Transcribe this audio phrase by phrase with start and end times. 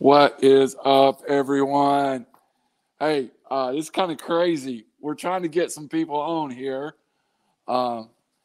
[0.00, 2.24] What is up, everyone?
[3.00, 4.86] Hey, uh, it's kind of crazy.
[5.00, 6.94] We're trying to get some people on here.
[7.66, 8.04] Uh,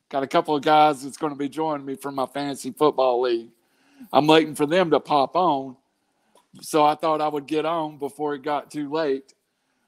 [0.09, 3.21] got a couple of guys that's going to be joining me from my fantasy football
[3.21, 3.51] league.
[4.11, 5.77] I'm waiting for them to pop on.
[6.61, 9.35] So I thought I would get on before it got too late.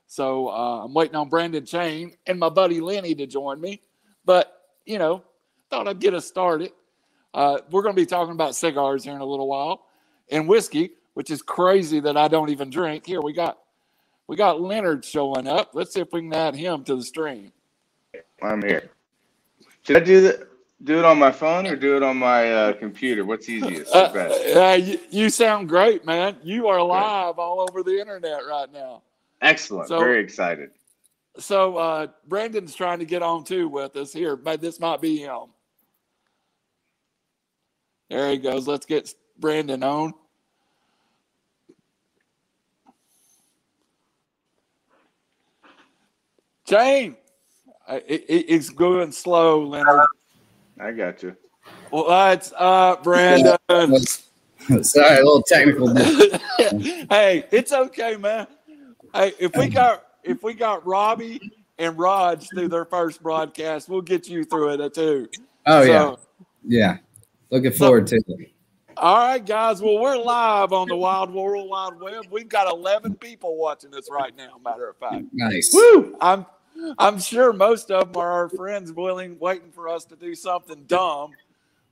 [0.06, 3.82] So uh, I'm waiting on Brandon Chain and my buddy Lenny to join me.
[4.24, 5.24] But, you know,
[5.72, 6.74] thought I'd get us started.
[7.34, 9.88] Uh, we're going to be talking about cigars here in a little while
[10.30, 13.06] and whiskey which is crazy that I don't even drink.
[13.06, 13.58] Here we got
[14.28, 15.72] we got Leonard showing up.
[15.74, 17.52] Let's see if we can add him to the stream.
[18.42, 18.92] I'm here.
[19.82, 20.48] Should I do the
[20.84, 23.26] do it on my phone or do it on my uh, computer?
[23.26, 23.94] What's easiest?
[23.96, 24.12] Uh,
[24.56, 26.38] uh, you, you, sound great, man.
[26.44, 29.02] You are live all over the internet right now.
[29.42, 29.88] Excellent.
[29.88, 30.72] So, Very excited.
[31.38, 35.18] So uh, Brandon's trying to get on too with us here, but this might be
[35.18, 35.48] him.
[38.10, 38.68] There he goes.
[38.68, 40.14] Let's get Brandon on.
[46.66, 47.16] Jane,
[47.88, 50.08] uh, it, it, it's going slow, Leonard.
[50.80, 51.36] I got you.
[51.92, 53.58] What's up, uh, Brandon?
[54.82, 55.94] Sorry, a little technical.
[57.10, 58.48] hey, it's okay, man.
[59.14, 61.40] Hey, if we got if we got Robbie
[61.78, 65.30] and Raj through their first broadcast, we'll get you through it uh, too.
[65.68, 66.16] Oh so, yeah,
[66.68, 66.98] yeah.
[67.52, 68.56] Looking forward so, to it.
[68.98, 69.82] All right, guys.
[69.82, 72.26] Well, we're live on the Wild World Wide Web.
[72.32, 74.58] We've got 11 people watching us right now.
[74.64, 75.26] Matter of fact.
[75.34, 75.72] Nice.
[75.74, 76.16] Woo!
[76.22, 76.46] I'm
[76.98, 80.84] I'm sure most of them are our friends willing, waiting for us to do something
[80.84, 81.32] dumb,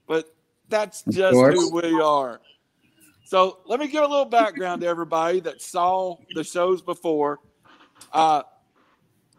[0.08, 0.34] but
[0.70, 2.42] that's just who we are.
[3.26, 7.40] So let me give a little background to everybody that saw the shows before.
[8.12, 8.44] Uh,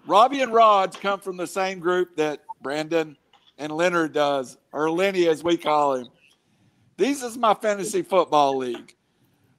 [0.07, 3.17] Robbie and Raj come from the same group that Brandon
[3.59, 6.09] and Leonard does, or Lenny as we call him.
[6.97, 8.95] These is my fantasy football league.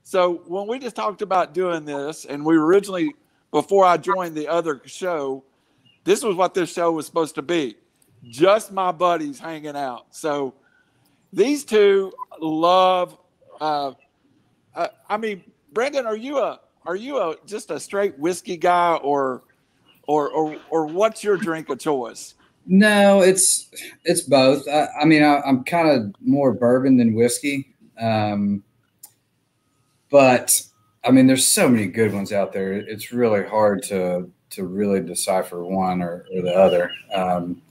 [0.04, 3.16] So when we just talked about doing this, and we originally,
[3.52, 5.44] before I joined the other show,
[6.06, 7.76] this was what this show was supposed to be
[8.24, 10.08] just my buddies hanging out.
[10.12, 10.54] So
[11.34, 13.18] these two love.
[13.60, 13.92] Uh,
[14.74, 18.96] uh, I mean, Brendan, are you a are you a just a straight whiskey guy,
[18.96, 19.44] or
[20.08, 22.36] or or or what's your drink of choice?
[22.66, 23.70] No, it's
[24.04, 24.68] it's both.
[24.68, 28.64] I, I mean, I, am kind of more bourbon than whiskey, um,
[30.10, 30.62] but
[31.04, 32.74] I mean, there's so many good ones out there.
[32.74, 36.92] It's really hard to to really decipher one or, or the other.
[37.14, 37.62] Um,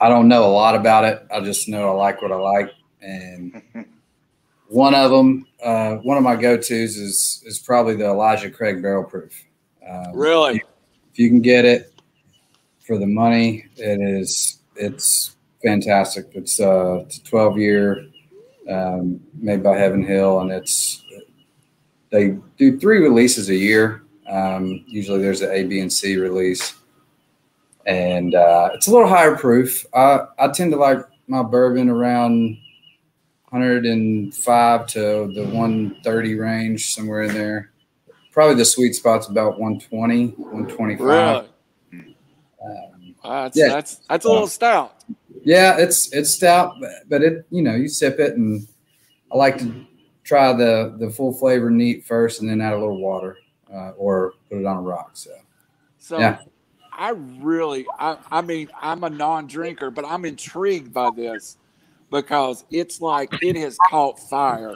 [0.00, 1.24] I don't know a lot about it.
[1.32, 2.70] I just know I like what I like,
[3.00, 3.62] and
[4.68, 9.04] one of them, uh, one of my go-to's is is probably the Elijah Craig Barrel
[9.04, 9.32] Proof.
[9.88, 10.62] Um, really,
[11.12, 11.92] if you can get it
[12.86, 16.26] for the money, it is it's fantastic.
[16.32, 18.06] It's, uh, it's a 12 year
[18.70, 21.02] um, made by Heaven Hill, and it's
[22.10, 24.03] they do three releases a year.
[24.30, 26.74] Um, usually there's an A, B, and C release,
[27.86, 29.84] and uh, it's a little higher proof.
[29.94, 32.56] I, I tend to like my bourbon around
[33.50, 35.00] 105 to
[35.34, 37.70] the 130 range, somewhere in there.
[38.32, 41.06] Probably the sweet spot's about 120, 125.
[41.06, 42.14] Really?
[42.64, 45.04] Um, that's, yeah, that's that's a little stout.
[45.44, 46.74] Yeah, it's it's stout,
[47.08, 48.66] but it you know you sip it, and
[49.32, 49.86] I like to
[50.24, 53.36] try the the full flavor neat first, and then add a little water
[53.72, 55.10] uh, or put it on a rock.
[55.14, 55.30] So,
[55.98, 56.38] so yeah.
[56.92, 61.56] I really, I, I mean, I'm a non-drinker, but I'm intrigued by this
[62.10, 64.74] because it's like it has caught fire.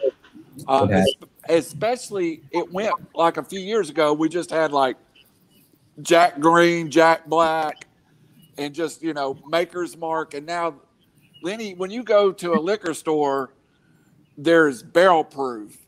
[0.66, 1.04] Uh,
[1.48, 4.12] especially, it went like a few years ago.
[4.12, 4.96] We just had like
[6.02, 7.86] Jack Green, Jack Black,
[8.56, 10.74] and just you know Maker's Mark, and now
[11.42, 13.50] Lenny, when you go to a liquor store,
[14.36, 15.78] there's barrel proof.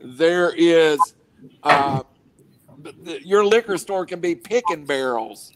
[0.00, 0.98] There is
[1.62, 2.02] uh,
[3.22, 5.52] your liquor store can be picking barrels.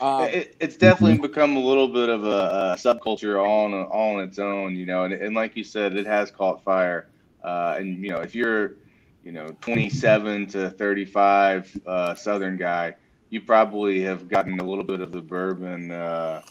[0.00, 4.38] Um, it, it's definitely become a little bit of a, a subculture on on its
[4.38, 7.08] own, you know, and, and, like you said, it has caught fire.
[7.44, 8.74] Uh, and you know, if you're,
[9.24, 12.94] you know, 27 to 35 uh, Southern guy,
[13.30, 16.42] you probably have gotten a little bit of the bourbon uh,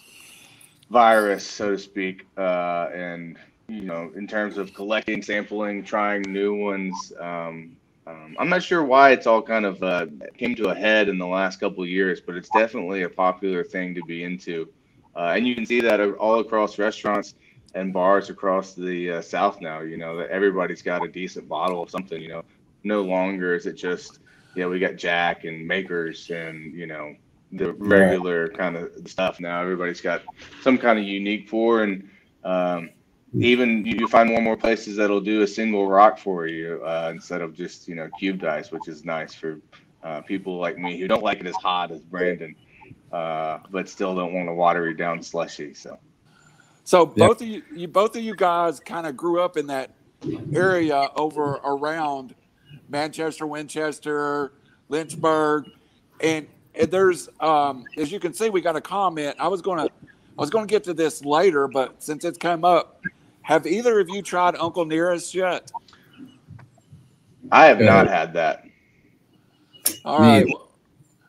[0.89, 3.37] virus, so to speak, uh, and
[3.67, 7.13] you know, in terms of collecting, sampling, trying new ones.
[7.19, 7.75] Um,
[8.11, 11.17] um, I'm not sure why it's all kind of uh, came to a head in
[11.17, 14.69] the last couple of years, but it's definitely a popular thing to be into,
[15.15, 17.35] uh, and you can see that all across restaurants
[17.73, 19.81] and bars across the uh, South now.
[19.81, 22.21] You know that everybody's got a decent bottle of something.
[22.21, 22.43] You know,
[22.83, 24.19] no longer is it just
[24.55, 27.15] yeah we got Jack and Makers and you know
[27.51, 29.39] the regular kind of stuff.
[29.39, 30.23] Now everybody's got
[30.61, 32.09] some kind of unique pour and.
[32.43, 32.89] Um,
[33.33, 37.11] even you find more and more places that'll do a single rock for you uh,
[37.13, 39.59] instead of just you know cubed ice, which is nice for
[40.03, 42.55] uh, people like me who don't like it as hot as Brandon,
[43.11, 45.73] uh, but still don't want to watery down slushy.
[45.73, 45.97] So,
[46.83, 49.91] so both of you, you both of you guys kind of grew up in that
[50.53, 52.35] area over around
[52.89, 54.51] Manchester, Winchester,
[54.89, 55.69] Lynchburg,
[56.21, 59.37] and, and there's um, as you can see, we got a comment.
[59.39, 63.01] I was gonna I was gonna get to this later, but since it's come up,
[63.51, 65.69] have either of you tried Uncle Nearest yet?
[67.51, 68.63] I have not had that.
[70.05, 70.47] All right.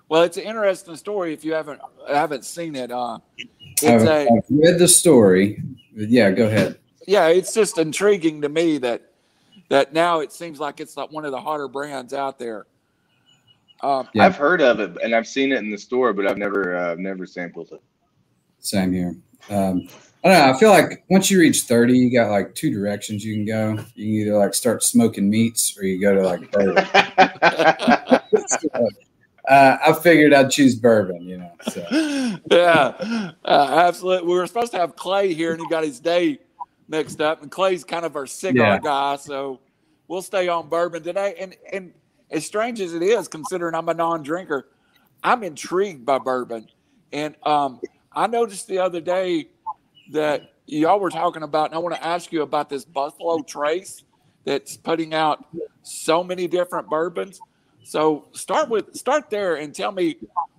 [0.08, 2.92] Well, it's an interesting story if you haven't haven't seen it.
[2.92, 5.60] Uh, it's I've, a, I've read the story.
[5.96, 6.78] Yeah, go ahead.
[7.08, 9.02] Yeah, it's just intriguing to me that
[9.69, 12.66] that now it seems like it's like one of the hotter brands out there.
[13.82, 14.26] Um, yeah.
[14.26, 16.94] I've heard of it and I've seen it in the store, but I've never uh,
[16.96, 17.82] never sampled it.
[18.60, 19.16] Same here.
[19.50, 19.89] Um,
[20.25, 20.55] I don't know.
[20.55, 23.71] I feel like once you reach 30, you got like two directions you can go.
[23.94, 26.87] You can either like start smoking meats or you go to like bourbon.
[29.49, 31.53] uh, I figured I'd choose bourbon, you know.
[31.69, 31.87] So.
[32.50, 34.29] Yeah, uh, absolutely.
[34.29, 36.39] We were supposed to have Clay here and he got his day
[36.89, 37.43] mixed up.
[37.43, 38.79] And Clay's kind of our cigar yeah.
[38.79, 39.17] guy.
[39.17, 39.61] So
[40.09, 41.35] we'll stay on bourbon today.
[41.39, 41.93] And, and
[42.31, 44.69] as strange as it is, considering I'm a non drinker,
[45.23, 46.69] I'm intrigued by bourbon.
[47.12, 47.81] And um,
[48.14, 49.49] I noticed the other day
[50.11, 54.05] that y'all were talking about, and I want to ask you about this Buffalo Trace
[54.44, 55.47] that's putting out
[55.82, 57.41] so many different bourbons.
[57.85, 60.17] So start with start there and tell me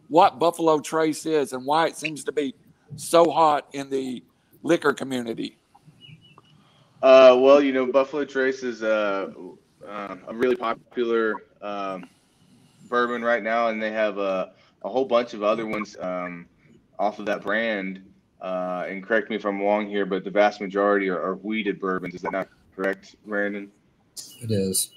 [0.10, 2.54] what Buffalo Trace is and why it seems to be
[2.96, 4.24] so hot in the
[4.62, 5.58] liquor community.
[7.02, 9.32] Uh, well, you know, Buffalo Trace is uh,
[9.88, 12.08] uh, a really popular um,
[12.88, 14.54] bourbon right now, and they have a,
[14.84, 16.46] a whole bunch of other ones um,
[17.00, 18.01] off of that brand
[18.44, 21.80] uh, and correct me if I'm wrong here, but the vast majority are, are wheated
[21.80, 22.13] bourbons.
[22.13, 23.72] Is that not correct, Brandon?
[24.42, 24.92] It is.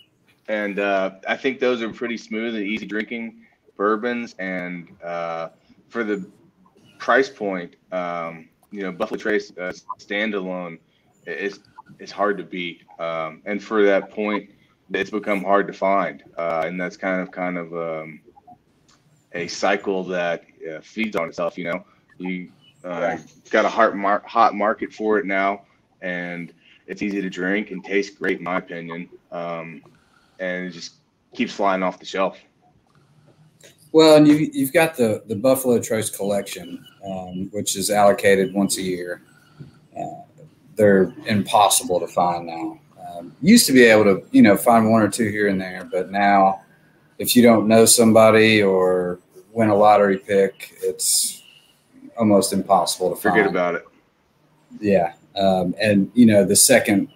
[0.48, 3.46] And uh, I think those are pretty smooth and easy drinking
[3.76, 4.34] bourbons.
[4.40, 5.50] And uh,
[5.88, 6.28] for the
[6.98, 10.78] price point, um, you know, Buffalo Trace uh, standalone
[11.24, 11.60] is
[12.00, 12.82] is hard to beat.
[12.98, 14.50] Um, and for that point,
[14.92, 16.24] it's become hard to find.
[16.36, 18.20] Uh, and that's kind of kind of um,
[19.32, 21.56] a cycle that uh, feeds on itself.
[21.56, 21.84] You know,
[22.18, 22.50] you
[22.84, 23.16] uh,
[23.50, 25.62] got a hot, mar- hot market for it now,
[26.02, 26.52] and
[26.86, 29.08] it's easy to drink and tastes great, in my opinion.
[29.32, 29.82] Um,
[30.38, 30.94] and it just
[31.34, 32.38] keeps flying off the shelf.
[33.92, 38.76] Well, and you, you've got the, the Buffalo Trace collection, um, which is allocated once
[38.78, 39.22] a year.
[39.98, 40.22] Uh,
[40.74, 42.78] they're impossible to find now.
[43.08, 45.88] Um, used to be able to, you know, find one or two here and there,
[45.90, 46.60] but now,
[47.18, 49.20] if you don't know somebody or
[49.56, 51.42] win a lottery pick, it's
[52.18, 53.56] almost impossible to forget find.
[53.56, 53.84] about it.
[54.78, 57.08] Yeah, um, and you know the second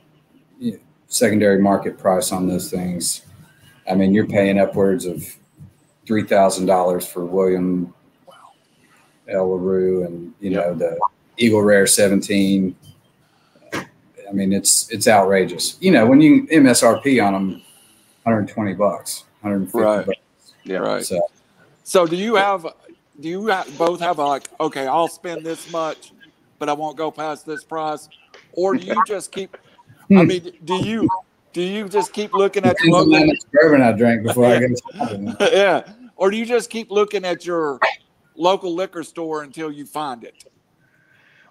[0.58, 3.26] you know, secondary market price on those things.
[3.88, 5.24] I mean, you're paying upwards of
[6.06, 7.92] three thousand dollars for William
[9.28, 10.98] El LaRue and you know the
[11.36, 12.74] Eagle Rare 17.
[13.72, 15.76] I mean, it's it's outrageous.
[15.80, 17.50] You know, when you MSRP on them,
[18.22, 20.06] 120 bucks, 150 right.
[20.06, 20.18] bucks.
[20.64, 21.04] Yeah, right.
[21.04, 21.20] So,
[21.90, 22.64] so do you have
[23.18, 26.12] do you both have a like okay i'll spend this much
[26.60, 28.08] but i won't go past this price?
[28.52, 29.56] Or do you just keep
[30.12, 30.26] i hmm.
[30.28, 31.08] mean do you
[31.52, 34.80] do you just keep looking at your local bourbon i drank before i get
[35.52, 35.92] yeah.
[36.14, 37.80] Or do you just keep looking at your
[38.36, 40.44] local liquor store until you find it?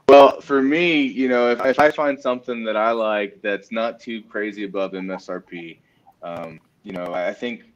[0.08, 4.00] Well for me you know if, if i find something that i like that's not
[4.00, 5.80] too crazy above msrp
[6.24, 7.69] um, you know i think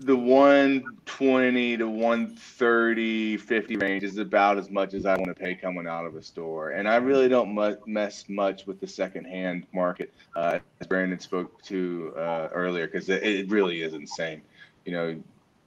[0.00, 5.54] the 120 to 130 50 range is about as much as i want to pay
[5.54, 6.70] coming out of a store.
[6.70, 11.60] And i really don't mu- mess much with the secondhand market uh, as brandon spoke
[11.64, 14.40] to uh, earlier because it, it, really is insane.
[14.84, 15.22] You know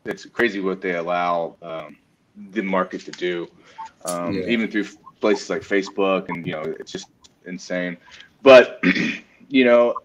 [0.06, 1.98] it's crazy what they allow um,
[2.52, 3.48] the market to do
[4.06, 4.46] um, yeah.
[4.46, 4.86] even through
[5.20, 7.08] places like facebook and you know it's just
[7.46, 7.98] insane.
[8.44, 8.82] But
[9.50, 9.96] you know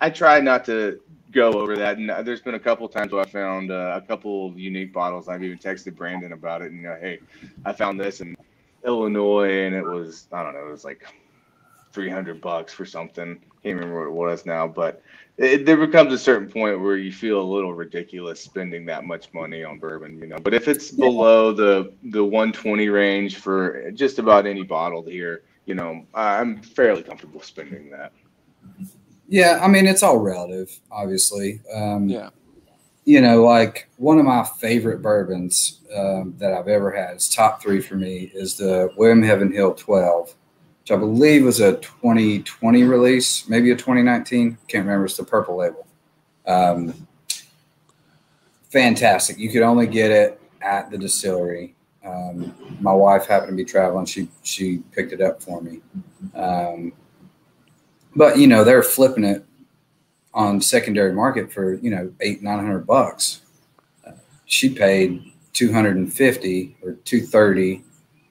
[0.00, 1.00] i try not to
[1.36, 1.98] go over that.
[1.98, 5.28] And uh, there's been a couple times where I found uh, a couple unique bottles.
[5.28, 7.20] I've even texted Brandon about it, and you know, hey,
[7.64, 8.36] I found this in
[8.84, 11.06] Illinois, and it was I don't know, it was like
[11.92, 13.38] 300 bucks for something.
[13.62, 15.02] Can't remember what it was now, but
[15.36, 19.32] it, there becomes a certain point where you feel a little ridiculous spending that much
[19.34, 20.38] money on bourbon, you know.
[20.38, 25.74] But if it's below the the 120 range for just about any bottle here, you
[25.74, 28.12] know, I'm fairly comfortable spending that.
[29.28, 31.60] Yeah, I mean it's all relative, obviously.
[31.72, 32.30] Um, yeah.
[33.04, 37.62] You know, like one of my favorite bourbons um, that I've ever had, it's top
[37.62, 40.34] three for me, is the William Heaven Hill 12.
[40.80, 44.58] which I believe was a 2020 release, maybe a 2019.
[44.66, 45.04] Can't remember.
[45.04, 45.86] It's the purple label.
[46.48, 47.06] Um,
[48.70, 49.38] fantastic.
[49.38, 51.74] You could only get it at the distillery.
[52.04, 54.06] Um, my wife happened to be traveling.
[54.06, 55.80] She she picked it up for me.
[56.34, 56.92] Um,
[58.16, 59.44] but you know they're flipping it
[60.34, 63.42] on secondary market for you know eight nine hundred bucks.
[64.06, 64.12] Uh,
[64.46, 67.82] she paid two hundred and fifty or two thirty,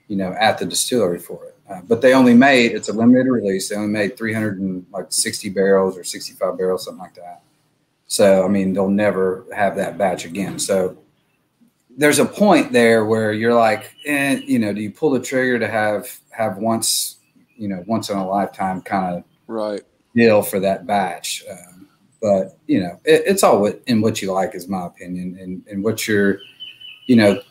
[0.08, 1.56] you know, at the distillery for it.
[1.70, 3.70] Uh, but they only made it's a limited release.
[3.70, 7.16] They only made three hundred and like sixty barrels or sixty five barrels, something like
[7.16, 7.42] that.
[8.08, 10.60] So I mean, they'll never have that batch again.
[10.60, 10.98] So
[11.98, 15.58] there's a point there where you're like, eh, you know, do you pull the trigger
[15.60, 17.18] to have have once,
[17.56, 19.82] you know, once in a lifetime kind of right
[20.16, 21.44] deal for that batch?
[21.50, 21.88] Um,
[22.22, 25.64] but you know, it, it's all what, in what you like, is my opinion, and
[25.70, 26.40] and what you're,
[27.08, 27.42] you know,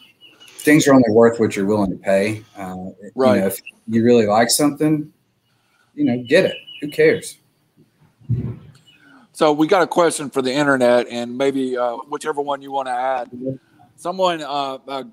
[0.65, 2.43] things are only worth what you're willing to pay.
[2.57, 2.77] Uh,
[3.15, 3.37] right.
[3.37, 5.13] You know, if you really like something,
[5.95, 6.57] you know, get it.
[6.81, 7.39] Who cares?
[9.33, 12.89] So we got a question for the internet, and maybe uh, whichever one you want
[12.89, 13.31] to add.
[13.97, 15.05] Someone, uh, uh,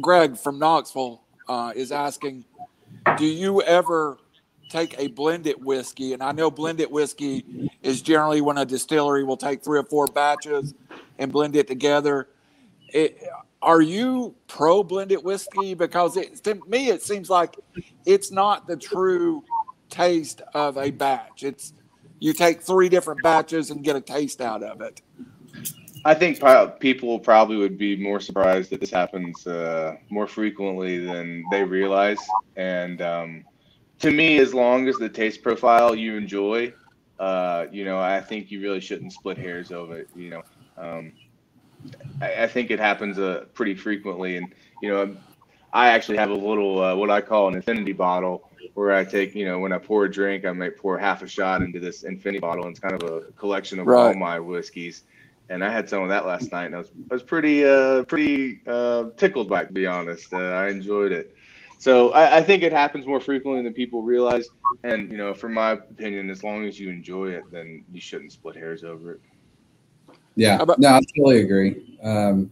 [0.00, 2.44] Greg from Knoxville, uh, is asking,
[3.16, 4.18] "Do you ever
[4.70, 9.36] take a blended whiskey?" And I know blended whiskey is generally when a distillery will
[9.36, 10.74] take three or four batches
[11.18, 12.28] and blend it together.
[12.88, 13.22] It,
[13.62, 15.74] are you pro blended whiskey?
[15.74, 17.56] Because it, to me, it seems like
[18.06, 19.44] it's not the true
[19.90, 21.42] taste of a batch.
[21.42, 21.74] It's
[22.20, 25.02] you take three different batches and get a taste out of it.
[26.04, 26.40] I think
[26.80, 32.18] people probably would be more surprised that this happens uh, more frequently than they realize.
[32.56, 33.44] And um,
[34.00, 36.72] to me, as long as the taste profile you enjoy,
[37.18, 40.08] uh, you know, I think you really shouldn't split hairs over it.
[40.16, 40.42] You know,
[40.78, 41.12] um,
[42.20, 44.36] I, I, think it happens uh, pretty frequently.
[44.36, 45.14] And you know,
[45.72, 49.34] I actually have a little uh, what I call an infinity bottle where I take,
[49.34, 52.02] you know, when I pour a drink, I might pour half a shot into this
[52.02, 54.08] infinity bottle, and it's kind of a collection of right.
[54.08, 55.02] all my whiskeys.
[55.50, 58.04] And I had some of that last night, and I was I was pretty uh,
[58.04, 60.32] pretty uh, tickled by it, to be honest.
[60.32, 61.34] Uh, I enjoyed it.
[61.80, 64.50] So I, I, think it happens more frequently than people realize.
[64.84, 68.32] And you know, from my opinion, as long as you enjoy it, then you shouldn't
[68.32, 69.20] split hairs over it.
[70.36, 71.98] Yeah, no, I totally agree.
[72.02, 72.50] Um,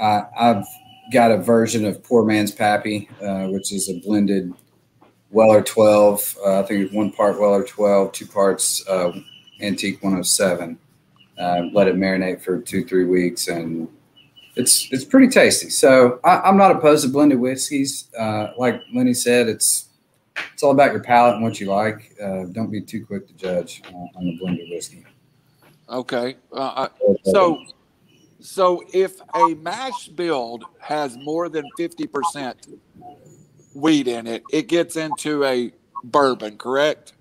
[0.00, 0.64] I, I've
[1.12, 4.54] got a version of Poor Man's Pappy, uh, which is a blended
[5.30, 6.38] Weller 12.
[6.46, 9.12] Uh, I think one part Weller 12, two parts uh,
[9.60, 10.78] Antique 107.
[11.38, 13.86] Uh, let it marinate for two, three weeks, and
[14.56, 15.70] it's it's pretty tasty.
[15.70, 18.08] So I, am not opposed to blended whiskeys.
[18.18, 19.88] Uh, like Lenny said, it's
[20.52, 22.14] it's all about your palate and what you like.
[22.22, 25.04] Uh, don't be too quick to judge uh, on the blended whiskey.
[25.88, 26.36] Okay,
[27.24, 27.64] so
[28.40, 32.68] so if a mash bill has more than fifty percent
[33.74, 35.72] wheat in it, it gets into a
[36.04, 37.14] bourbon, correct?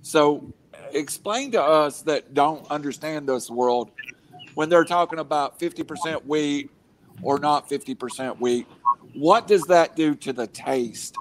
[0.00, 0.52] So
[0.92, 3.90] explain to us that don't understand this world
[4.54, 6.70] when they're talking about 50% wheat
[7.22, 8.66] or not 50% wheat,
[9.14, 11.16] what does that do to the taste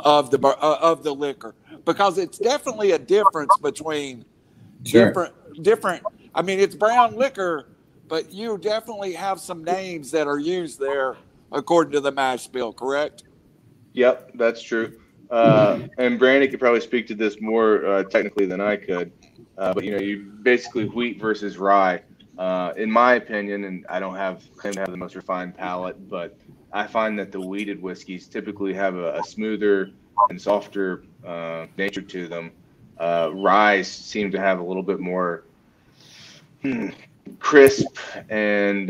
[0.00, 1.54] of the uh, of the liquor?
[1.84, 4.24] Because it's definitely a difference between
[4.84, 5.06] sure.
[5.06, 6.02] different different
[6.34, 7.68] I mean it's brown liquor,
[8.08, 11.16] but you definitely have some names that are used there
[11.52, 13.24] according to the mash bill, correct?
[13.92, 14.98] Yep, that's true.
[15.30, 19.12] Uh, and Brandon could probably speak to this more uh, technically than I could.
[19.56, 22.02] Uh, but you know, you basically wheat versus rye.
[22.40, 26.08] Uh, in my opinion, and I don't have claim to have the most refined palate,
[26.08, 26.38] but
[26.72, 29.90] I find that the wheated whiskeys typically have a, a smoother
[30.30, 32.50] and softer uh, nature to them.
[32.96, 35.44] Uh, rye seem to have a little bit more
[36.62, 36.88] hmm,
[37.38, 37.98] crisp
[38.30, 38.88] and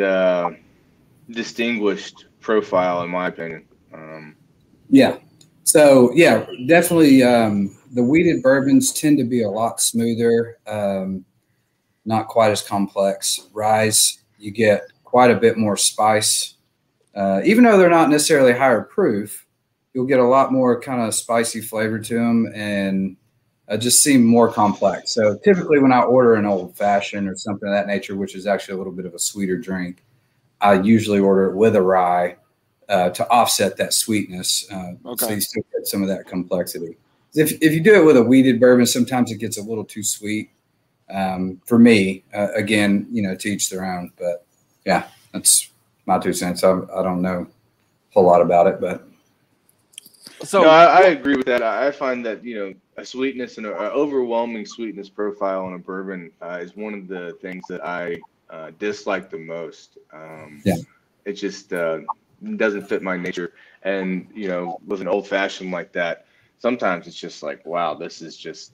[1.29, 3.67] distinguished profile, in my opinion.
[3.93, 4.37] Um,
[4.91, 5.17] yeah.
[5.65, 11.25] So yeah, definitely um, the wheated bourbons tend to be a lot smoother, um,
[12.05, 13.49] not quite as complex.
[13.53, 13.91] Rye,
[14.39, 16.55] you get quite a bit more spice,
[17.15, 19.47] uh, even though they're not necessarily higher proof.
[19.93, 23.17] You'll get a lot more kind of spicy flavor to them, and
[23.69, 25.13] uh, just seem more complex.
[25.13, 28.47] So typically, when I order an old fashioned or something of that nature, which is
[28.47, 30.05] actually a little bit of a sweeter drink,
[30.61, 32.37] I usually order it with a rye
[32.89, 34.67] uh, to offset that sweetness.
[34.71, 35.27] Uh, okay.
[35.27, 36.97] So you still get some of that complexity.
[37.35, 40.03] If, if you do it with a wheated bourbon, sometimes it gets a little too
[40.03, 40.51] sweet.
[41.13, 44.13] Um, for me, uh, again, you know, to each their own.
[44.19, 44.45] But
[44.85, 45.71] yeah, that's
[46.07, 46.65] my two cents.
[46.65, 49.07] I, I don't know a whole lot about it, but
[50.43, 51.63] so no, I, I, agree with that.
[51.63, 56.31] I find that you know a sweetness and an overwhelming sweetness profile on a bourbon
[56.41, 59.99] uh, is one of the things that I uh, dislike the most.
[60.13, 60.77] Um, yeah,
[61.25, 62.01] it just uh,
[62.57, 63.53] doesn't fit my nature.
[63.83, 66.27] And you know, with an old fashioned like that,
[66.59, 68.73] sometimes it's just like, wow, this is just,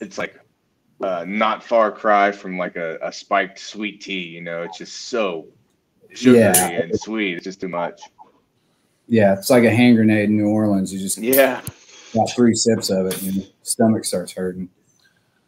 [0.00, 0.40] it's like
[1.00, 4.22] uh, not far cry from like a, a spiked sweet tea.
[4.22, 5.46] You know, it's just so
[6.14, 6.68] sugary yeah.
[6.68, 7.36] and sweet.
[7.36, 8.00] It's just too much.
[9.06, 10.92] Yeah, it's like a hand grenade in New Orleans.
[10.92, 11.60] You just yeah
[12.14, 14.68] got three sips of it, and your stomach starts hurting.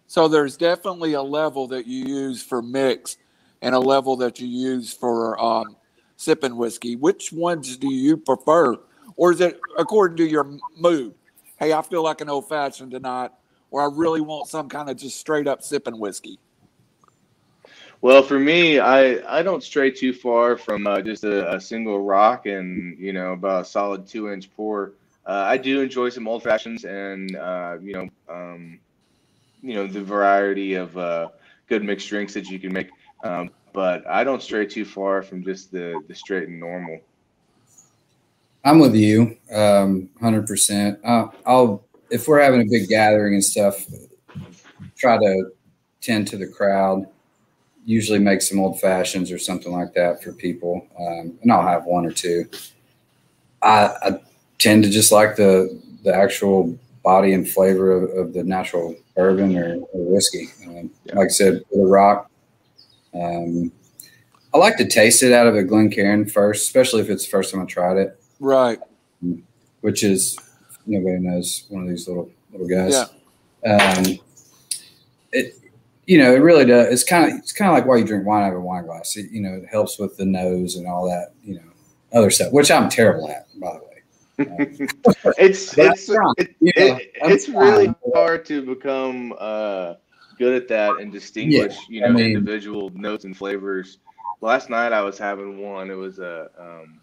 [0.06, 3.16] So there's definitely a level that you use for mix,
[3.60, 5.76] and a level that you use for um,
[6.16, 6.96] sipping whiskey.
[6.96, 8.76] Which ones do you prefer,
[9.16, 11.14] or is it according to your mood?
[11.58, 13.32] Hey, I feel like an old fashioned tonight,
[13.70, 16.38] or I really want some kind of just straight up sipping whiskey.
[18.00, 22.00] Well, for me, I I don't stray too far from uh, just a, a, single
[22.00, 24.92] rock and you know about a solid two inch pour.
[25.26, 28.78] Uh, I do enjoy some old fashions and uh, you know um,
[29.62, 31.28] you know the variety of uh,
[31.68, 32.88] good mixed drinks that you can make,
[33.24, 37.00] um, but I don't stray too far from just the the straight and normal.
[38.64, 41.00] I'm with you, um, hundred percent.
[41.04, 43.86] Uh, I'll if we're having a big gathering and stuff,
[44.96, 45.50] try to
[46.00, 47.06] tend to the crowd
[47.88, 51.86] usually make some old fashions or something like that for people, um, and I'll have
[51.86, 52.46] one or two.
[53.62, 54.20] I, I,
[54.58, 59.56] tend to just like the the actual body and flavor of, of the natural bourbon
[59.56, 60.48] or, or whiskey.
[60.66, 61.14] Um, yeah.
[61.14, 62.30] Like I said, the rock.
[63.14, 63.72] Um,
[64.52, 67.52] I like to taste it out of a Glencairn first, especially if it's the first
[67.52, 68.20] time I tried it.
[68.38, 68.80] Right.
[69.80, 70.36] Which is
[70.88, 73.04] nobody knows one of these little little guys.
[73.64, 73.76] Yeah.
[73.76, 74.18] Um,
[75.32, 75.54] it
[76.08, 76.86] you know, it really does.
[76.90, 78.86] It's kind of it's kind of like why you drink wine out of a wine
[78.86, 79.16] glass.
[79.16, 81.34] It, you know, it helps with the nose and all that.
[81.44, 81.70] You know,
[82.12, 83.84] other stuff, which I'm terrible at, by the way.
[85.38, 89.94] it's it's it, it, it's really hard to become uh,
[90.38, 93.98] good at that and distinguish yeah, you know I mean, individual notes and flavors.
[94.40, 95.90] Last night I was having one.
[95.90, 97.00] It was a um,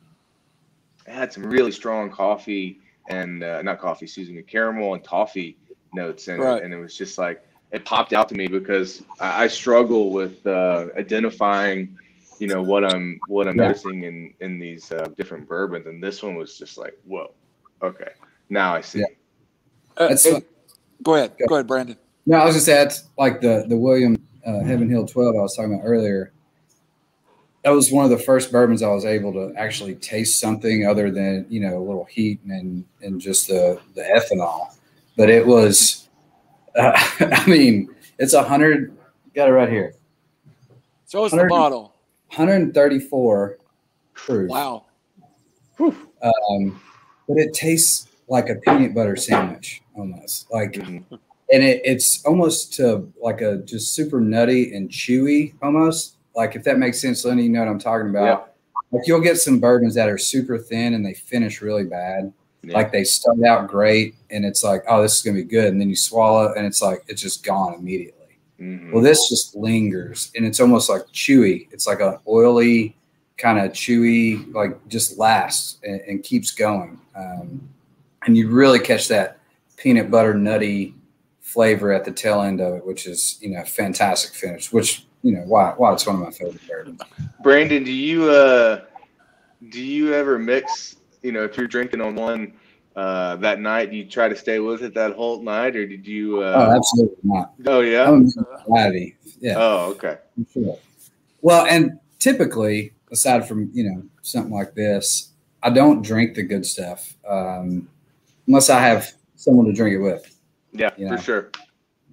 [1.06, 5.58] it had some really strong coffee and uh, not coffee, excuse me, caramel and toffee
[5.94, 6.64] notes, and right.
[6.64, 10.46] and it was just like it popped out to me because I, I struggle with
[10.46, 11.98] uh, identifying,
[12.40, 13.68] you know, what I'm what I'm yeah.
[13.68, 17.34] noticing in in these uh, different bourbons, and this one was just like, whoa,
[17.82, 18.12] okay,
[18.50, 19.00] now I see.
[19.00, 19.06] Yeah.
[19.98, 20.16] Uh,
[21.02, 21.46] go ahead, go.
[21.48, 21.98] go ahead, Brandon.
[22.26, 25.56] No, I was just at like the the William uh, Heaven Hill Twelve I was
[25.56, 26.34] talking about earlier.
[27.66, 31.12] That was one of the first bourbons I was able to actually taste something other
[31.12, 34.78] than you know a little heat and and just the the ethanol,
[35.18, 36.06] but it was
[36.78, 38.96] uh, I mean, it's a hundred.
[39.34, 39.96] Got it right here.
[41.10, 41.94] Show us the bottle.
[42.30, 43.58] 134
[44.14, 44.50] proof.
[44.50, 44.86] Wow.
[45.80, 46.82] Um,
[47.28, 50.52] but it tastes like a peanut butter sandwich almost.
[50.52, 51.16] Like, mm-hmm.
[51.52, 56.15] and it, it's almost to like a just super nutty and chewy almost.
[56.36, 58.24] Like, if that makes sense, Lenny, you know what I'm talking about.
[58.26, 58.98] Yeah.
[58.98, 62.34] Like, you'll get some bourbons that are super thin and they finish really bad.
[62.66, 62.78] Yeah.
[62.78, 65.80] Like they start out great and it's like, oh, this is gonna be good, and
[65.80, 68.40] then you swallow and it's like it's just gone immediately.
[68.60, 68.92] Mm-hmm.
[68.92, 71.68] Well, this just lingers and it's almost like chewy.
[71.72, 72.96] It's like an oily
[73.38, 77.00] kind of chewy, like just lasts and, and keeps going.
[77.16, 77.70] Um,
[78.26, 79.40] and you really catch that
[79.78, 80.96] peanut butter nutty
[81.42, 84.74] flavor at the tail end of it, which is you know fantastic finish.
[84.74, 87.02] Which you know why why it's one of my favorite bourbons.
[87.42, 88.82] Brandon, do you uh
[89.70, 92.54] do you ever mix you know, if you're drinking on one
[92.96, 96.06] uh, that night, do you try to stay with it that whole night, or did
[96.06, 96.42] you?
[96.42, 96.68] Uh...
[96.70, 97.54] Oh, absolutely not.
[97.66, 98.08] Oh yeah.
[98.08, 98.30] I'm
[99.40, 99.56] Yeah.
[99.58, 100.20] Oh, okay.
[100.54, 100.78] Sure.
[101.42, 105.32] Well, and typically, aside from you know something like this,
[105.64, 107.90] I don't drink the good stuff um,
[108.46, 110.32] unless I have someone to drink it with.
[110.74, 111.18] Yeah, you know?
[111.18, 111.52] for sure.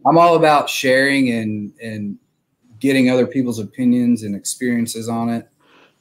[0.07, 2.19] I'm all about sharing and and
[2.83, 5.49] getting other people's opinions and experiences on it.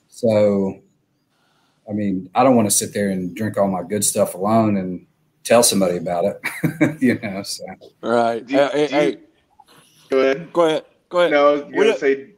[0.09, 0.81] So
[1.87, 4.77] I mean, I don't want to sit there and drink all my good stuff alone
[4.77, 5.05] and
[5.43, 7.43] tell somebody about it, you know.
[7.43, 7.65] So.
[8.01, 8.47] Right.
[8.49, 9.17] You, hey, hey,
[10.09, 10.53] go ahead.
[10.53, 10.85] Go ahead.
[11.09, 11.31] Go ahead.
[11.31, 12.31] No, I was gonna say,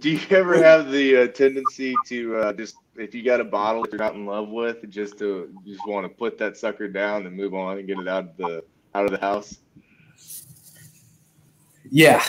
[0.00, 3.84] do you ever have the uh, tendency to uh, just if you got a bottle
[3.90, 7.36] you're not in love with, just to just want to put that sucker down and
[7.36, 9.58] move on and get it out of the out of the house?
[11.90, 12.24] Yeah,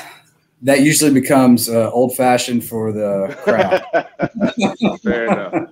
[0.64, 5.00] that usually becomes uh, old fashioned for the crowd.
[5.04, 5.70] Fair enough.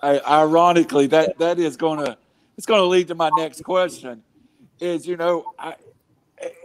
[0.00, 2.16] I, ironically, that that is going to
[2.56, 4.22] it's going to lead to my next question.
[4.78, 5.74] Is you know, I,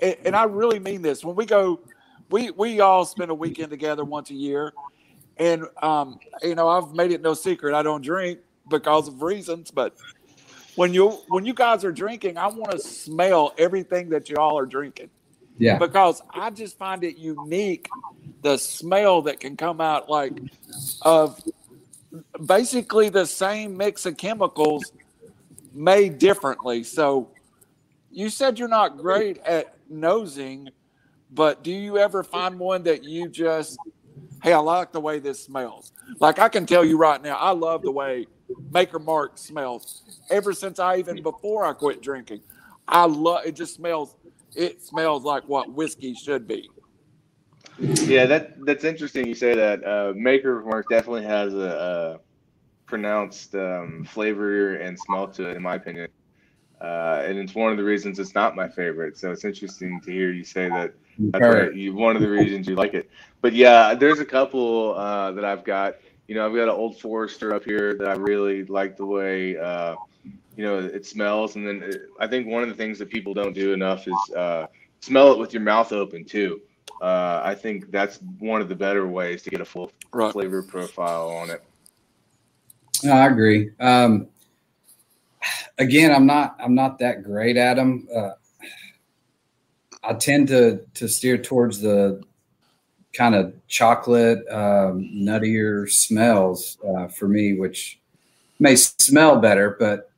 [0.02, 1.24] and I really mean this.
[1.24, 1.80] When we go,
[2.30, 4.74] we we all spend a weekend together once a year,
[5.38, 9.72] and um, you know, I've made it no secret I don't drink because of reasons.
[9.72, 9.96] But
[10.76, 14.58] when you when you guys are drinking, I want to smell everything that you all
[14.60, 15.10] are drinking.
[15.58, 15.78] Yeah.
[15.78, 17.88] Because I just find it unique
[18.42, 20.34] the smell that can come out like
[21.04, 21.42] of
[22.46, 24.92] basically the same mix of chemicals
[25.74, 26.84] made differently.
[26.84, 27.30] So
[28.12, 30.70] you said you're not great at nosing,
[31.32, 33.80] but do you ever find one that you just,
[34.44, 35.94] hey, I like the way this smells?
[36.20, 38.28] Like I can tell you right now, I love the way
[38.72, 40.04] Maker Mark smells.
[40.30, 42.42] Ever since I even before I quit drinking,
[42.88, 43.56] I love it.
[43.56, 44.16] Just smells.
[44.56, 46.70] It smells like what whiskey should be.
[47.80, 49.28] Yeah, that that's interesting.
[49.28, 49.84] You say that.
[49.84, 52.20] Uh, Maker Mark definitely has a, a
[52.86, 56.10] pronounced um, flavor and smell to it, in my opinion.
[56.80, 59.18] Uh, and it's one of the reasons it's not my favorite.
[59.18, 60.94] So it's interesting to hear you say that.
[61.20, 61.76] That's right.
[61.76, 63.10] you, one of the reasons you like it.
[63.42, 65.96] But yeah, there's a couple uh, that I've got.
[66.28, 69.58] You know, I've got an Old Forester up here that I really like the way
[69.58, 69.96] uh,
[70.62, 71.56] you know it smells.
[71.56, 74.36] And then it, I think one of the things that people don't do enough is
[74.36, 74.68] uh,
[75.00, 76.62] smell it with your mouth open too.
[77.02, 80.32] Uh, I think that's one of the better ways to get a full right.
[80.32, 81.64] flavor profile on it.
[83.04, 83.72] No, I agree.
[83.80, 84.28] Um,
[85.80, 88.08] again, I'm not I'm not that great at them.
[88.16, 88.34] Uh,
[90.04, 92.22] I tend to to steer towards the
[93.14, 98.00] kind of chocolate, um, nuttier smells uh, for me, which
[98.60, 100.11] may smell better, but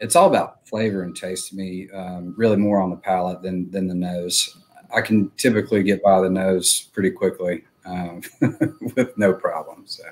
[0.00, 1.88] it's all about flavor and taste to me.
[1.90, 4.56] Um, really, more on the palate than than the nose.
[4.94, 8.22] I can typically get by the nose pretty quickly um,
[8.96, 9.84] with no problem.
[9.86, 10.04] So.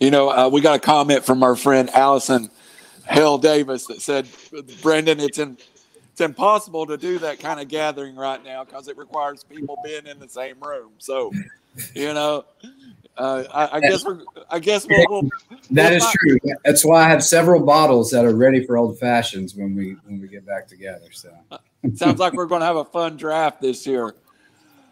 [0.00, 2.50] You know, uh, we got a comment from our friend Allison
[3.08, 4.26] Hill Davis that said,
[4.82, 5.58] Brendan, it's in,
[6.12, 10.06] it's impossible to do that kind of gathering right now because it requires people being
[10.06, 10.92] in the same room.
[10.98, 11.32] So,
[11.94, 12.44] you know,
[13.18, 14.20] uh, I, I, guess we're.
[14.50, 15.06] I guess we'll.
[15.08, 15.22] we'll
[15.70, 16.38] that we'll is true.
[16.64, 20.20] That's why I have several bottles that are ready for old fashions when we when
[20.20, 21.06] we get back together.
[21.12, 21.30] So
[21.94, 24.14] sounds like we're going to have a fun draft this year.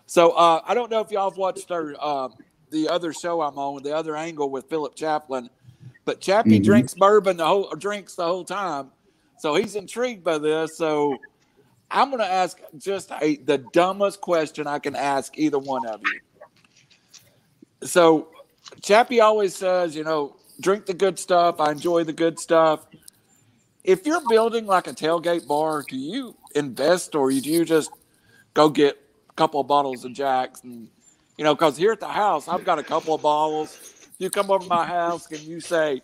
[0.06, 2.28] So uh, I don't know if y'all have watched our uh,
[2.70, 5.50] the other show I'm on, the other angle with Philip Chaplin,
[6.04, 6.64] but Chappie mm-hmm.
[6.64, 8.90] drinks bourbon the whole drinks the whole time,
[9.38, 10.78] so he's intrigued by this.
[10.78, 11.18] So
[11.90, 16.00] I'm going to ask just a, the dumbest question I can ask either one of
[16.02, 16.20] you.
[17.84, 18.28] So
[18.82, 21.60] Chappie always says, you know, drink the good stuff.
[21.60, 22.86] I enjoy the good stuff.
[23.84, 27.90] If you're building like a tailgate bar, do you invest or do you just
[28.54, 30.88] go get a couple of bottles of Jacks and
[31.36, 33.76] you know, because here at the house, I've got a couple of bottles.
[34.18, 36.00] You come over to my house and you say,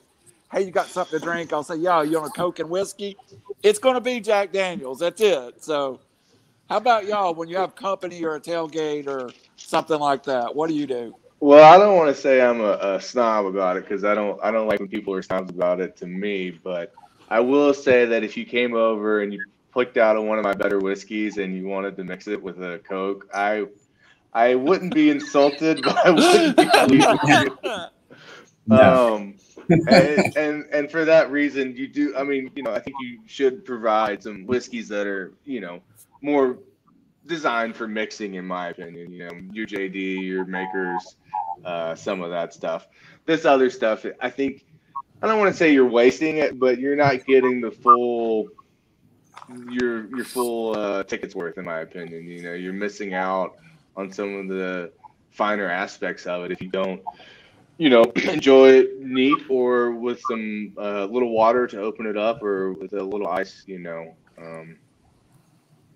[0.53, 1.53] Hey, you got something to drink?
[1.53, 3.17] I'll say, Yeah, you want a Coke and whiskey?
[3.63, 4.99] It's going to be Jack Daniels.
[4.99, 5.63] That's it.
[5.63, 6.01] So,
[6.69, 10.55] how about y'all when you have company or a tailgate or something like that?
[10.55, 11.15] What do you do?
[11.41, 14.39] Well, I don't want to say I'm a, a snob about it because I don't
[14.43, 16.51] I don't like when people are snobs about it to me.
[16.51, 16.93] But
[17.31, 19.43] I will say that if you came over and you
[19.75, 22.81] picked out one of my better whiskeys and you wanted to mix it with a
[22.87, 23.67] Coke, I
[24.35, 26.99] I wouldn't be insulted, but I wouldn't be
[28.67, 29.17] no.
[29.17, 29.35] Um,
[29.89, 32.15] and, and and for that reason, you do.
[32.17, 35.81] I mean, you know, I think you should provide some whiskeys that are, you know,
[36.21, 36.59] more
[37.27, 39.13] designed for mixing, in my opinion.
[39.13, 41.17] You know, your JD, your makers,
[41.65, 42.89] uh, some of that stuff.
[43.27, 44.65] This other stuff, I think,
[45.23, 48.49] I don't want to say you're wasting it, but you're not getting the full
[49.69, 52.25] your your full uh, tickets worth, in my opinion.
[52.25, 53.57] You know, you're missing out
[53.97, 54.93] on some of the
[55.31, 57.03] finer aspects of it if you don't
[57.79, 62.43] you know enjoy it neat or with some uh, little water to open it up
[62.43, 64.77] or with a little ice you know um,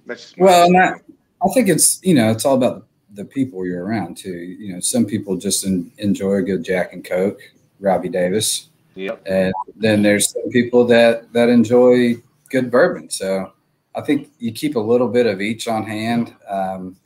[0.06, 1.00] that's well that,
[1.42, 4.80] i think it's you know it's all about the people you're around too you know
[4.80, 7.40] some people just enjoy a good jack and coke
[7.80, 9.22] robbie davis yep.
[9.26, 12.14] and then there's some people that that enjoy
[12.50, 13.52] good bourbon so
[13.94, 16.96] i think you keep a little bit of each on hand um,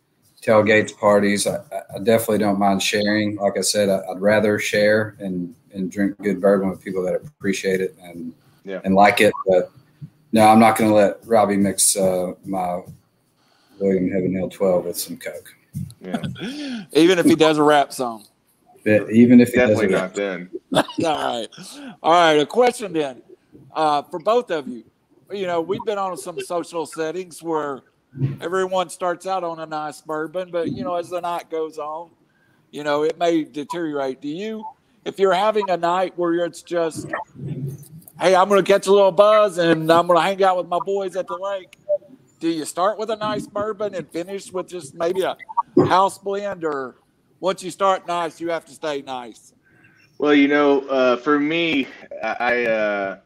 [0.40, 1.46] tailgates, parties.
[1.46, 1.58] I,
[1.94, 3.36] I, definitely don't mind sharing.
[3.36, 7.14] Like I said, I, would rather share and, and drink good bourbon with people that
[7.14, 8.32] appreciate it and
[8.64, 8.80] yeah.
[8.84, 9.32] and like it.
[9.46, 9.70] But
[10.32, 12.82] no, I'm not going to let Robbie mix uh, my
[13.78, 15.54] William Heaven Hill 12 with some Coke.
[16.00, 16.22] Yeah.
[16.92, 18.24] Even if he does a rap song.
[18.84, 20.50] But even if he definitely not then.
[20.72, 21.48] All right,
[22.02, 22.38] all right.
[22.38, 23.22] A question then
[23.72, 24.84] uh, for both of you.
[25.32, 27.82] You know, we've been on some social settings where
[28.40, 32.10] everyone starts out on a nice bourbon, but you know, as the night goes on,
[32.70, 34.20] you know, it may deteriorate.
[34.20, 34.64] Do you,
[35.04, 37.06] if you're having a night where it's just,
[38.20, 40.68] hey, I'm going to catch a little buzz and I'm going to hang out with
[40.68, 41.78] my boys at the lake,
[42.40, 45.36] do you start with a nice bourbon and finish with just maybe a
[45.86, 46.96] house blend, or
[47.40, 49.52] once you start nice, you have to stay nice?
[50.18, 51.88] Well, you know, uh, for me,
[52.22, 53.18] I uh,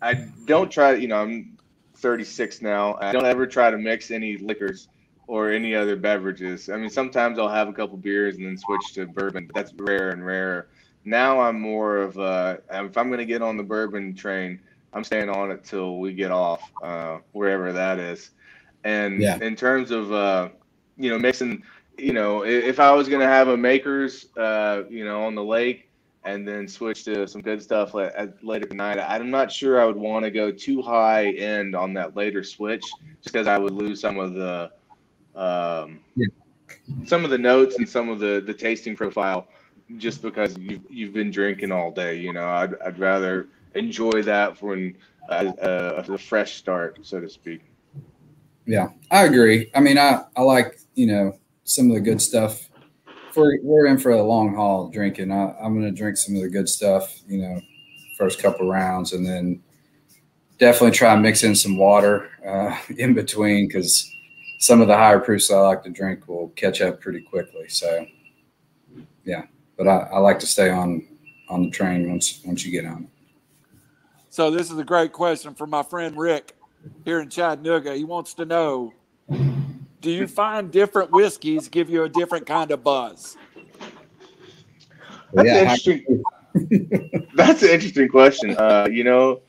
[0.00, 0.14] I
[0.46, 0.94] don't try.
[0.94, 1.56] You know, I'm
[1.96, 2.96] 36 now.
[3.00, 4.88] I don't ever try to mix any liquors
[5.26, 6.68] or any other beverages.
[6.68, 9.72] I mean, sometimes I'll have a couple beers and then switch to bourbon, but that's
[9.74, 10.68] rare and rare.
[11.04, 14.60] Now I'm more of a, if I'm going to get on the bourbon train,
[14.92, 18.30] I'm staying on it till we get off, uh, wherever that is.
[18.84, 19.38] And Yeah.
[19.40, 20.50] in terms of uh,
[20.96, 21.62] you know mixing,
[21.98, 25.90] you know, if I was gonna have a makers, uh, you know, on the lake,
[26.22, 29.84] and then switch to some good stuff la- at, later tonight, I'm not sure I
[29.84, 32.82] would want to go too high end on that later switch,
[33.22, 34.70] just because I would lose some of the
[35.34, 36.26] um, Yeah.
[37.04, 39.48] some of the notes and some of the the tasting profile,
[39.96, 42.16] just because you've you've been drinking all day.
[42.16, 44.96] You know, I'd I'd rather enjoy that for when
[45.28, 47.62] uh, uh, a fresh start, so to speak.
[48.66, 49.70] Yeah, I agree.
[49.74, 52.68] I mean, I, I like, you know, some of the good stuff.
[53.28, 56.36] If we're, we're in for a long haul drinking, I, I'm going to drink some
[56.36, 57.60] of the good stuff, you know,
[58.16, 59.62] first couple rounds, and then
[60.58, 64.10] definitely try and mix in some water uh, in between because
[64.60, 67.68] some of the higher proofs I like to drink will catch up pretty quickly.
[67.68, 68.06] So,
[69.24, 69.42] yeah,
[69.76, 71.06] but I, I like to stay on
[71.48, 73.08] on the train once once you get on it.
[74.30, 76.56] So this is a great question from my friend Rick
[77.04, 77.94] here in Chattanooga.
[77.94, 78.92] He wants to know
[80.00, 83.36] Do you find different whiskeys give you a different kind of buzz?
[85.32, 86.22] That's Yeah, how- interesting.
[87.34, 88.56] That's an interesting question.
[88.56, 89.40] Uh, you know,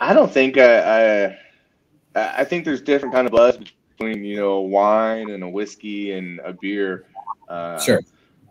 [0.00, 1.36] I don't think I, I
[2.14, 3.58] I think there's different kind of buzz
[3.98, 7.04] between you know a wine and a whiskey and a beer.
[7.48, 8.00] Uh, Sure.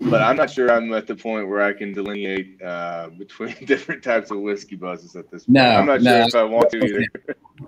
[0.02, 4.04] But I'm not sure I'm at the point where I can delineate uh, between different
[4.04, 5.56] types of whiskey buzzes at this point.
[5.56, 6.12] No, I'm not no.
[6.12, 7.06] sure if I want to either.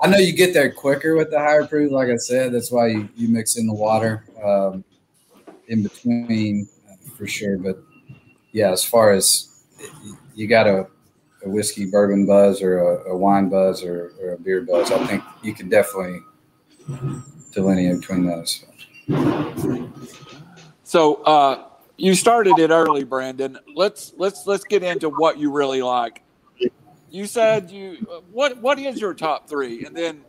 [0.02, 1.92] I know you get there quicker with the higher proof.
[1.92, 4.84] Like I said, that's why you, you mix in the water um,
[5.68, 7.58] in between uh, for sure.
[7.58, 7.84] But
[8.54, 9.66] yeah, as far as
[10.34, 10.88] you got a,
[11.46, 15.06] a whiskey bourbon buzz or a, a wine buzz or, or a beer buzz, I
[15.06, 16.22] think you can definitely
[17.52, 18.66] delineate between those.
[20.84, 21.68] So uh,
[22.02, 23.60] you started it early, Brandon.
[23.76, 26.24] Let's let's let's get into what you really like.
[27.12, 27.96] You said you
[28.32, 30.24] what what is your top three, and then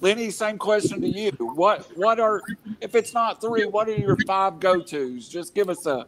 [0.00, 1.30] Lenny, same question to you.
[1.38, 2.42] What what are
[2.80, 5.28] if it's not three, what are your five go tos?
[5.28, 6.06] Just give us a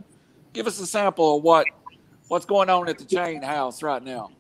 [0.53, 1.66] give us a sample of what
[2.27, 4.33] what's going on at the chain house right now.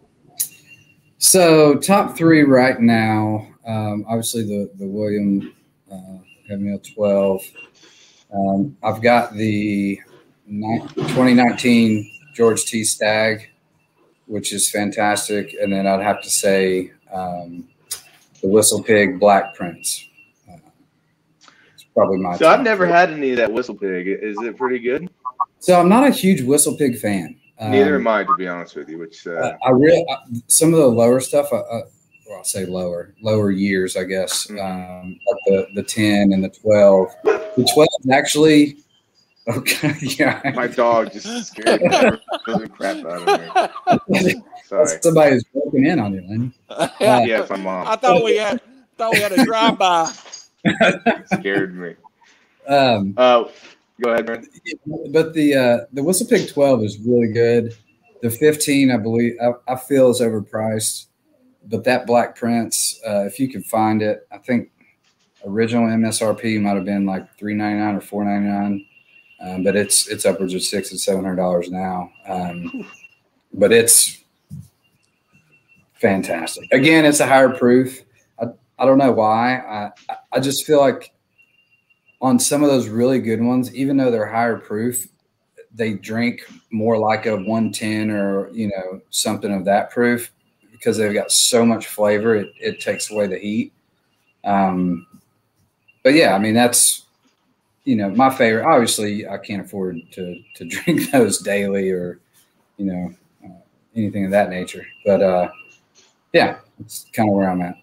[1.18, 5.54] So top three right now, um, obviously the the William
[5.90, 7.42] uh, Heavy 12.
[8.34, 10.00] Um, I've got the
[10.46, 12.84] 2019 George T.
[12.84, 13.48] Stagg,
[14.26, 17.68] which is fantastic, and then I'd have to say um,
[18.42, 20.08] the Whistle Pig Black Prince.
[20.50, 20.56] Uh,
[21.74, 22.36] it's probably my.
[22.36, 22.92] So I've never three.
[22.92, 24.06] had any of that whistle pig.
[24.08, 25.08] Is it pretty good?
[25.60, 27.36] So I'm not a huge Whistle Pig fan.
[27.60, 28.98] Neither Um, am I, to be honest with you.
[28.98, 30.04] Which uh, Uh, I really
[30.48, 31.48] some of the lower stuff.
[31.52, 31.82] I, I,
[32.28, 34.46] well, I'll say lower, lower years, I guess.
[34.48, 34.60] Mhm.
[34.60, 37.14] Um, like the the ten and the twelve.
[37.22, 38.78] The twelve actually
[39.48, 39.94] okay.
[40.00, 43.28] Yeah, my dog just scared the crap out
[43.86, 44.34] of me.
[44.66, 44.98] Sorry.
[45.02, 46.52] somebody's broken in on you, Lenny.
[47.00, 47.86] yeah, Yeah, it's my mom.
[47.86, 48.60] I thought we had
[48.96, 50.10] thought we had a drive by.
[51.26, 51.94] scared me.
[52.66, 53.44] Um, Uh,
[54.00, 54.46] go ahead, Brent.
[55.12, 57.74] but the uh, the Whistle Pig twelve is really good.
[58.22, 61.06] The fifteen, I believe, I, I feel is overpriced.
[61.66, 64.70] But that Black Prince, uh, if you can find it, I think
[65.46, 68.86] original MSRP might have been like three ninety nine or four ninety nine,
[69.44, 72.10] um, but it's it's upwards of six and seven hundred dollars now.
[72.26, 72.88] Um,
[73.52, 74.24] but it's
[75.94, 76.72] fantastic.
[76.72, 78.02] Again, it's a higher proof.
[78.40, 78.46] I,
[78.78, 79.56] I don't know why.
[79.58, 79.90] I
[80.32, 81.12] I- just feel like
[82.20, 85.06] on some of those really good ones, even though they're higher proof,
[85.74, 90.32] they drink more like a 110 or you know something of that proof
[90.72, 92.34] because they've got so much flavor.
[92.36, 93.72] It, it takes away the heat.
[94.44, 95.06] Um,
[96.02, 97.03] but yeah, I mean that's
[97.84, 98.66] you know my favorite.
[98.66, 102.20] Obviously, I can't afford to to drink those daily or
[102.76, 103.60] you know uh,
[103.94, 104.86] anything of that nature.
[105.04, 105.48] But uh,
[106.32, 107.76] yeah, it's kind of where I'm at.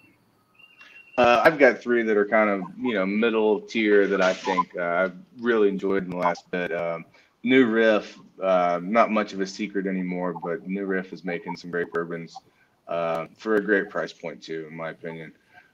[1.17, 4.75] Uh, I've got three that are kind of you know middle tier that I think
[4.77, 6.73] uh, I've really enjoyed in the last bit.
[6.73, 7.05] Um,
[7.43, 11.71] New Riff, uh, not much of a secret anymore, but New Riff is making some
[11.71, 12.35] great bourbons
[12.87, 15.33] uh, for a great price point too, in my opinion.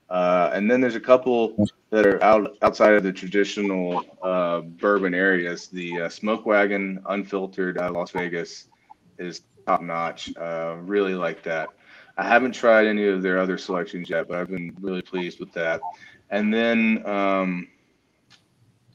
[0.10, 5.13] Uh, and then there's a couple that are out outside of the traditional uh, bourbon
[5.13, 5.67] areas.
[5.67, 8.70] The uh, Smoke Wagon Unfiltered out of Las Vegas
[9.17, 10.36] is top notch.
[10.38, 11.70] Uh, really like that.
[12.17, 15.52] I haven't tried any of their other selections yet, but I've been really pleased with
[15.54, 15.82] that.
[16.30, 17.67] And then um,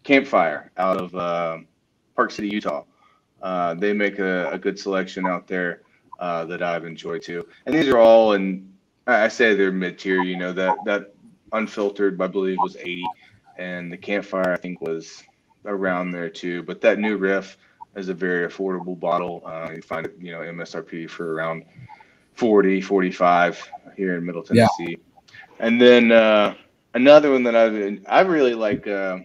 [0.02, 1.58] Campfire out of uh,
[2.16, 2.84] Park City, Utah.
[3.40, 5.82] Uh, they make a, a good selection out there
[6.20, 7.46] uh, that I've enjoyed too.
[7.66, 8.71] And these are all in,
[9.06, 10.22] I say they're mid tier.
[10.22, 11.14] You know that that
[11.52, 13.04] unfiltered, I believe, was 80,
[13.58, 15.22] and the Campfire I think was
[15.64, 16.62] around there too.
[16.62, 17.56] But that new riff
[17.96, 19.42] is a very affordable bottle.
[19.44, 21.64] Uh, you find it, you know, MSRP for around
[22.34, 24.70] 40, 45 here in Middle Tennessee.
[24.88, 24.96] Yeah.
[25.58, 26.54] And then uh,
[26.94, 29.18] another one that I've I really like uh,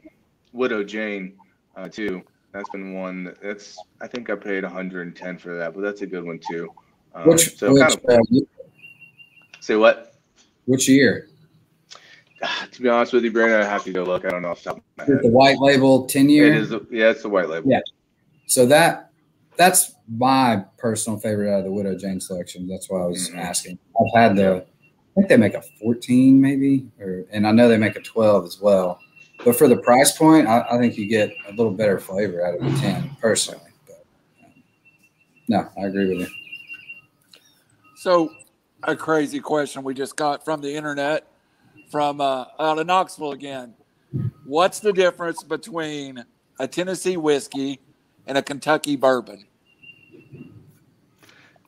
[0.53, 1.33] Widow Jane
[1.75, 2.23] uh, too.
[2.51, 6.25] That's been one that's I think I paid 110 for that, but that's a good
[6.25, 6.69] one too.
[7.13, 8.39] Um, which, so which kind of, uh,
[9.67, 10.15] say what?
[10.65, 11.27] Which year?
[12.71, 14.23] To be honest with you, Brandon, I have to go look.
[14.23, 15.23] I don't know off the top of my head.
[15.23, 16.53] The white label 10 year?
[16.53, 17.69] It is, yeah, it's the white label.
[17.69, 17.81] Yeah.
[18.45, 19.11] So that
[19.57, 22.67] that's my personal favorite out of the Widow Jane selection.
[22.67, 23.39] That's why I was mm-hmm.
[23.39, 23.79] asking.
[23.99, 27.77] I've had the, I think they make a 14 maybe, or and I know they
[27.77, 28.99] make a 12 as well.
[29.43, 32.55] But for the price point, I, I think you get a little better flavor out
[32.55, 33.71] of the 10 personally.
[33.87, 34.05] But
[34.45, 34.51] um,
[35.47, 36.35] no, I agree with you.
[37.95, 38.31] So,
[38.83, 41.27] a crazy question we just got from the internet
[41.89, 43.73] from uh, out of Knoxville again.
[44.45, 46.23] What's the difference between
[46.59, 47.79] a Tennessee whiskey
[48.25, 49.45] and a Kentucky bourbon?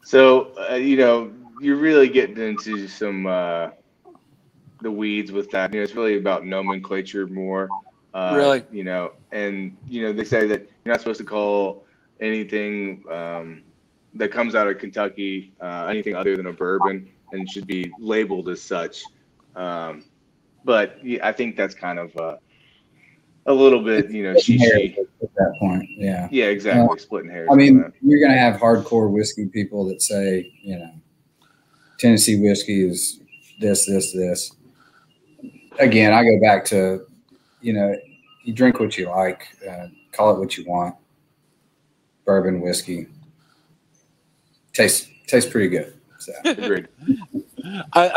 [0.03, 3.69] So, uh, you know, you're really getting into some uh,
[4.81, 5.73] the weeds with that.
[5.73, 7.69] You know, it's really about nomenclature more.
[8.13, 11.85] Uh, really, you know, and you know they say that you're not supposed to call
[12.19, 13.61] anything um,
[14.15, 18.49] that comes out of Kentucky uh, anything other than a bourbon, and should be labeled
[18.49, 19.03] as such.
[19.55, 20.05] Um,
[20.65, 22.37] but yeah, I think that's kind of uh,
[23.45, 25.89] a little bit, you know, at that point.
[25.89, 26.27] Yeah.
[26.31, 26.87] Yeah, exactly.
[26.91, 27.49] Uh, Splitting hairs.
[27.51, 30.91] I mean, you're gonna have hardcore whiskey people that say, you know,
[31.97, 33.21] Tennessee whiskey is
[33.59, 34.51] this, this, this.
[35.79, 37.05] Again, I go back to,
[37.61, 37.95] you know,
[38.43, 40.95] you drink what you like, uh, call it what you want.
[42.25, 43.07] Bourbon whiskey
[44.73, 45.93] tastes tastes pretty good.
[46.19, 46.33] So.
[46.45, 46.87] Agreed.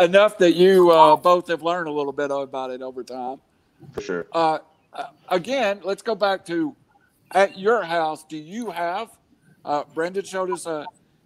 [0.01, 3.39] enough that you uh, both have learned a little bit about it over time.
[3.93, 4.27] For sure.
[4.33, 4.59] Uh,
[4.93, 6.75] uh, again, let's go back to
[7.33, 8.25] at your house.
[8.25, 9.11] Do you have?
[9.65, 10.85] Uh, Brendan showed us uh,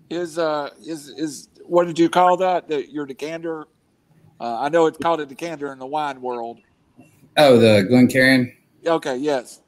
[0.09, 2.69] his uh, is is what did you call that?
[2.69, 3.67] The, your decanter.
[4.39, 6.59] Uh, I know it's called a decanter in the wine world.
[7.37, 8.53] Oh, the Glencairn.
[8.87, 9.17] Okay.
[9.17, 9.62] Yes.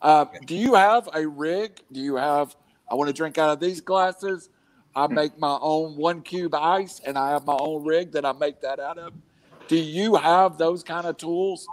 [0.00, 1.80] Uh, do you have a rig?
[1.92, 2.54] Do you have?
[2.90, 4.50] I want to drink out of these glasses.
[4.96, 8.32] I make my own one cube ice, and I have my own rig that I
[8.32, 9.12] make that out of.
[9.66, 11.66] Do you have those kind of tools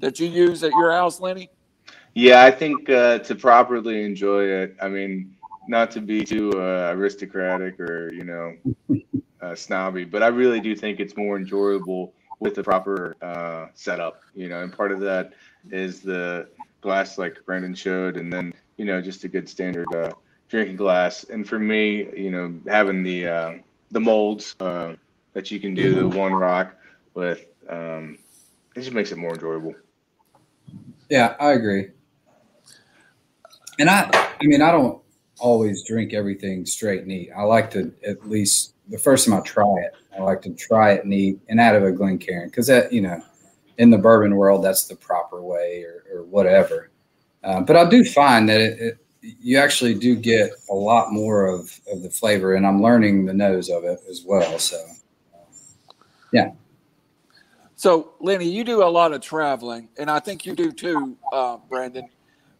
[0.00, 1.50] that you use at your house, Lenny?
[2.14, 5.34] Yeah, I think uh, to properly enjoy it, I mean,
[5.68, 8.54] not to be too uh, aristocratic or you know
[9.40, 14.20] uh, snobby, but I really do think it's more enjoyable with the proper uh, setup.
[14.34, 15.34] You know, and part of that
[15.70, 16.48] is the
[16.80, 20.10] glass, like Brandon showed, and then you know just a good standard uh,
[20.48, 21.24] drinking glass.
[21.24, 23.52] And for me, you know, having the uh,
[23.90, 24.94] the molds uh,
[25.32, 26.74] that you can do the one rock
[27.14, 28.18] with, um,
[28.74, 29.74] it just makes it more enjoyable.
[31.08, 31.88] Yeah, I agree.
[33.78, 35.00] And I, I mean, I don't
[35.38, 37.30] always drink everything straight neat.
[37.36, 40.92] I like to at least the first time I try it, I like to try
[40.92, 43.22] it neat and out of a Glencairn because that, you know,
[43.78, 46.90] in the bourbon world, that's the proper way or, or whatever.
[47.44, 51.46] Uh, but I do find that it, it, you actually do get a lot more
[51.46, 54.58] of, of the flavor, and I'm learning the nose of it as well.
[54.58, 54.82] So,
[56.32, 56.52] yeah.
[57.76, 61.58] So, Lenny, you do a lot of traveling, and I think you do too, uh,
[61.68, 62.08] Brandon.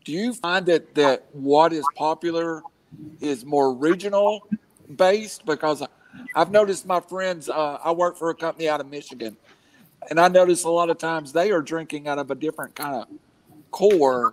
[0.04, 2.62] Do you find that that what is popular
[3.20, 4.46] is more regional
[4.96, 5.44] based?
[5.44, 5.82] Because
[6.34, 7.48] I've noticed my friends.
[7.48, 9.36] Uh, I work for a company out of Michigan,
[10.08, 12.94] and I notice a lot of times they are drinking out of a different kind
[12.94, 13.08] of
[13.70, 14.32] core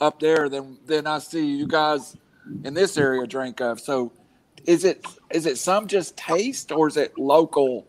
[0.00, 2.16] up there than than I see you guys
[2.64, 3.80] in this area drink of.
[3.80, 4.12] So,
[4.66, 7.86] is it is it some just taste, or is it local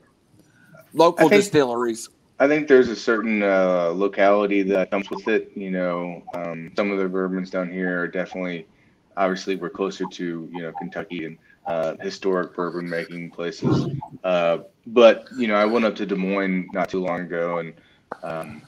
[0.94, 2.10] local think, distilleries?
[2.40, 5.52] I think there's a certain uh, locality that comes with it.
[5.56, 8.68] You know, um, some of the bourbons down here are definitely,
[9.16, 13.88] obviously, we're closer to you know Kentucky and uh, historic bourbon making places.
[14.24, 17.74] Uh, but you know, I went up to Des Moines not too long ago and
[18.24, 18.62] um,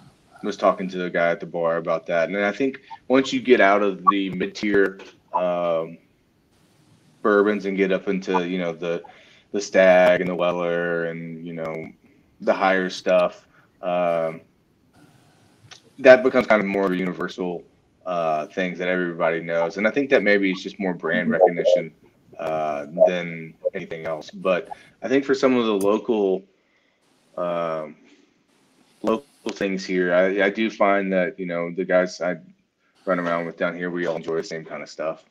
[0.44, 2.30] was talking to the guy at the bar about that.
[2.30, 5.00] And I think once you get out of the mid tier
[5.34, 5.98] um,
[7.22, 9.04] bourbons and get up into you know the
[9.52, 11.88] the Stagg and the Weller and you know
[12.42, 13.48] the higher stuff
[13.82, 14.42] um,
[16.00, 17.64] that becomes kind of more of a universal
[18.06, 19.78] uh, things that everybody knows.
[19.78, 21.92] And I think that maybe it's just more brand recognition
[22.40, 24.30] uh, than anything else.
[24.32, 24.70] But
[25.02, 26.44] I think for some of the local
[27.38, 27.96] local
[29.50, 32.38] things here, I, I do find that you know the guys I
[33.06, 35.24] run around with down here, we all enjoy the same kind of stuff.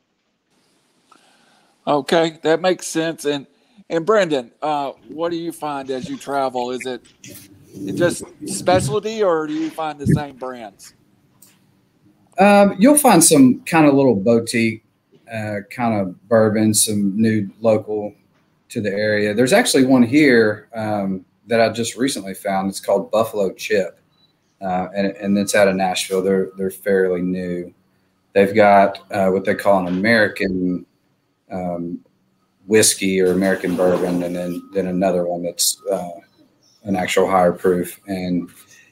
[1.85, 3.25] Okay, that makes sense.
[3.25, 3.47] And
[3.89, 6.71] and Brendan, uh, what do you find as you travel?
[6.71, 7.01] Is it
[7.95, 10.93] just specialty, or do you find the same brands?
[12.39, 14.83] Um, you'll find some kind of little boutique,
[15.31, 18.13] uh, kind of bourbon, some new local
[18.69, 19.33] to the area.
[19.33, 22.69] There's actually one here um, that I just recently found.
[22.69, 23.99] It's called Buffalo Chip,
[24.61, 26.21] uh, and and it's out of Nashville.
[26.21, 27.73] They're they're fairly new.
[28.33, 30.85] They've got uh, what they call an American
[31.51, 32.03] um,
[32.65, 36.19] whiskey or American bourbon, and then then another one that's uh,
[36.83, 38.49] an actual higher proof, and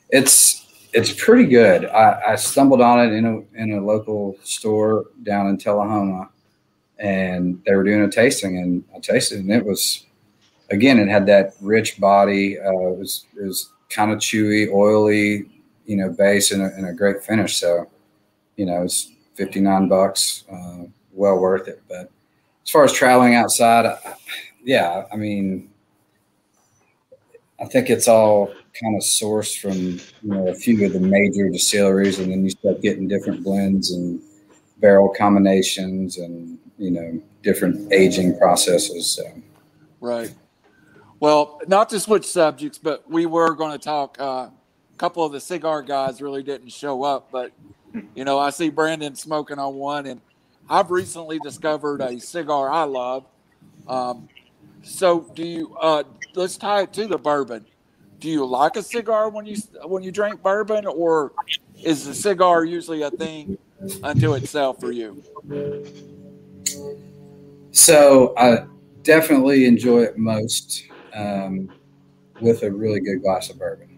[0.10, 1.86] it's it's pretty good.
[1.86, 6.30] I, I, stumbled on it in a in a local store down in Tullahoma,
[7.00, 10.06] and they were doing a tasting, and I tasted, it, and it was
[10.70, 12.60] again, it had that rich body.
[12.60, 15.46] Uh, it was it was kind of chewy, oily,
[15.86, 17.58] you know, base and a, and a great finish.
[17.58, 17.90] So,
[18.56, 21.82] you know, it's fifty nine bucks, uh, well worth it.
[21.88, 22.12] But
[22.64, 24.16] as far as traveling outside, I,
[24.64, 25.70] yeah, I mean,
[27.60, 28.48] I think it's all
[28.82, 32.50] kind of sourced from you know a few of the major distilleries, and then you
[32.50, 34.22] start getting different blends and
[34.80, 39.08] barrel combinations, and you know different aging processes.
[39.16, 39.24] So.
[40.02, 40.34] Right.
[41.20, 44.18] Well, not to switch subjects, but we were going to talk.
[44.20, 44.50] Uh,
[44.98, 47.52] couple of the cigar guys really didn't show up, but
[48.14, 50.22] you know I see Brandon smoking on one, and
[50.70, 53.26] I've recently discovered a cigar I love.
[53.88, 54.28] Um,
[54.84, 55.76] so, do you?
[55.80, 56.04] Uh,
[56.36, 57.66] let's tie it to the bourbon.
[58.20, 61.34] Do you like a cigar when you when you drink bourbon, or
[61.84, 63.58] is the cigar usually a thing
[64.04, 65.24] unto itself for you?
[67.72, 68.66] So I
[69.04, 71.70] definitely enjoy it most um,
[72.40, 73.95] with a really good glass of bourbon.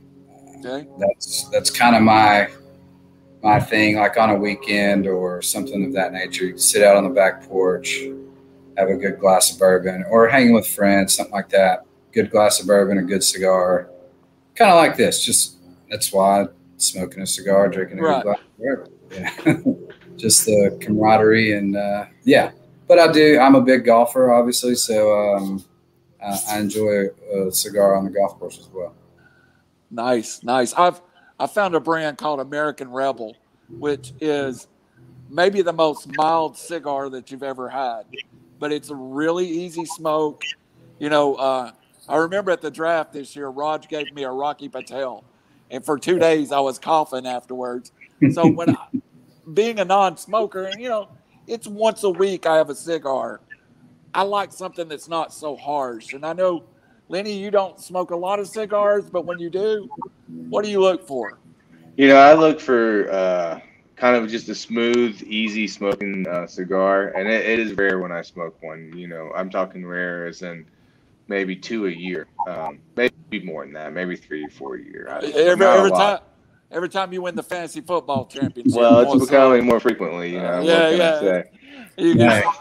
[0.60, 0.88] Okay.
[0.97, 2.49] That's that's kind of my
[3.43, 3.97] my thing.
[3.97, 7.43] Like on a weekend or something of that nature, you sit out on the back
[7.43, 8.03] porch,
[8.78, 11.86] have a good glass of bourbon, or hanging with friends, something like that.
[12.12, 13.89] Good glass of bourbon, a good cigar,
[14.55, 15.24] kind of like this.
[15.24, 15.58] Just
[15.89, 16.47] that's why
[16.78, 18.24] smoking a cigar, drinking a right.
[18.24, 18.93] good glass of bourbon.
[19.12, 19.74] Yeah.
[20.18, 22.51] Just the camaraderie and uh, yeah.
[22.88, 23.38] But I do.
[23.39, 25.64] I'm a big golfer, obviously, so um,
[26.24, 28.95] I, I enjoy a cigar on the golf course as well.
[29.89, 30.73] Nice, nice.
[30.73, 31.01] I've
[31.39, 33.35] I found a brand called American Rebel,
[33.69, 34.67] which is
[35.29, 38.03] maybe the most mild cigar that you've ever had,
[38.59, 40.43] but it's a really easy smoke.
[40.99, 41.71] You know, uh,
[42.09, 45.23] I remember at the draft this year, Raj gave me a Rocky Patel,
[45.69, 47.91] and for two days I was coughing afterwards.
[48.31, 48.88] So when I,
[49.53, 51.09] being a non-smoker, and you know,
[51.45, 53.41] it's once a week I have a cigar.
[54.13, 56.63] I like something that's not so harsh, and I know
[57.10, 59.89] Lenny, you don't smoke a lot of cigars, but when you do,
[60.49, 61.39] what do you look for?
[61.95, 63.60] You know, I look for uh,
[63.95, 68.12] kind of just a smooth, easy smoking uh, cigar, and it, it is rare when
[68.12, 68.91] I smoke one.
[68.95, 70.66] You know, I'm talking rare as in
[71.28, 75.08] maybe two a year, um, maybe more than that, maybe three or four a year.
[75.10, 76.20] I, every every time.
[76.70, 78.78] Every time you win the fantasy football championship.
[78.78, 80.60] Well, it's becoming more frequently, you know.
[80.60, 81.43] yeah, yeah.
[81.97, 82.51] yeah.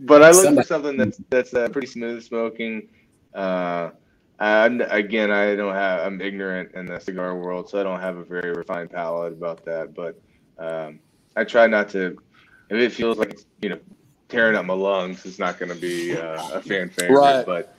[0.00, 2.88] But I look for something that's that's uh, pretty smooth smoking.
[3.34, 3.90] Uh,
[4.38, 6.00] and again, I don't have.
[6.00, 9.64] I'm ignorant in the cigar world, so I don't have a very refined palate about
[9.66, 9.94] that.
[9.94, 10.20] But
[10.58, 11.00] um,
[11.36, 12.18] I try not to.
[12.68, 13.78] If it feels like it's you know
[14.28, 17.14] tearing up my lungs, it's not going to be uh, a fan favorite.
[17.14, 17.46] Right.
[17.46, 17.76] But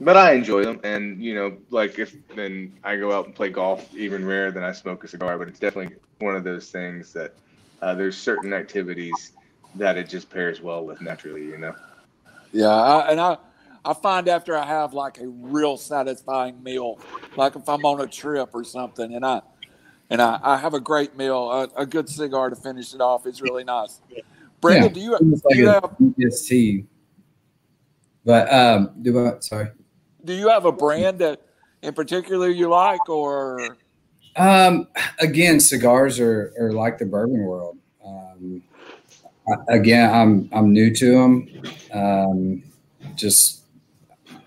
[0.00, 3.50] but I enjoy them, and you know, like if then I go out and play
[3.50, 5.38] golf, even rarer than I smoke a cigar.
[5.38, 7.36] But it's definitely one of those things that
[7.82, 9.32] uh, there's certain activities
[9.76, 11.74] that it just pairs well with naturally, you know.
[12.52, 13.36] Yeah, I, and I
[13.84, 16.98] I find after I have like a real satisfying meal,
[17.36, 19.40] like if I'm on a trip or something, and I
[20.10, 23.26] and I, I have a great meal, a, a, good cigar to finish it off
[23.26, 24.00] is really nice.
[24.60, 25.96] Brandon, yeah, do you, do like you have?
[28.24, 29.38] But um, do I?
[29.40, 29.68] Sorry.
[30.24, 31.40] Do you have a brand that
[31.82, 33.76] in particular you like, or?
[34.36, 34.88] Um,
[35.18, 37.78] again, cigars are, are like the bourbon world.
[38.04, 38.62] Um,
[39.68, 41.62] again, I'm I'm new to them.
[41.92, 42.62] Um,
[43.14, 43.62] just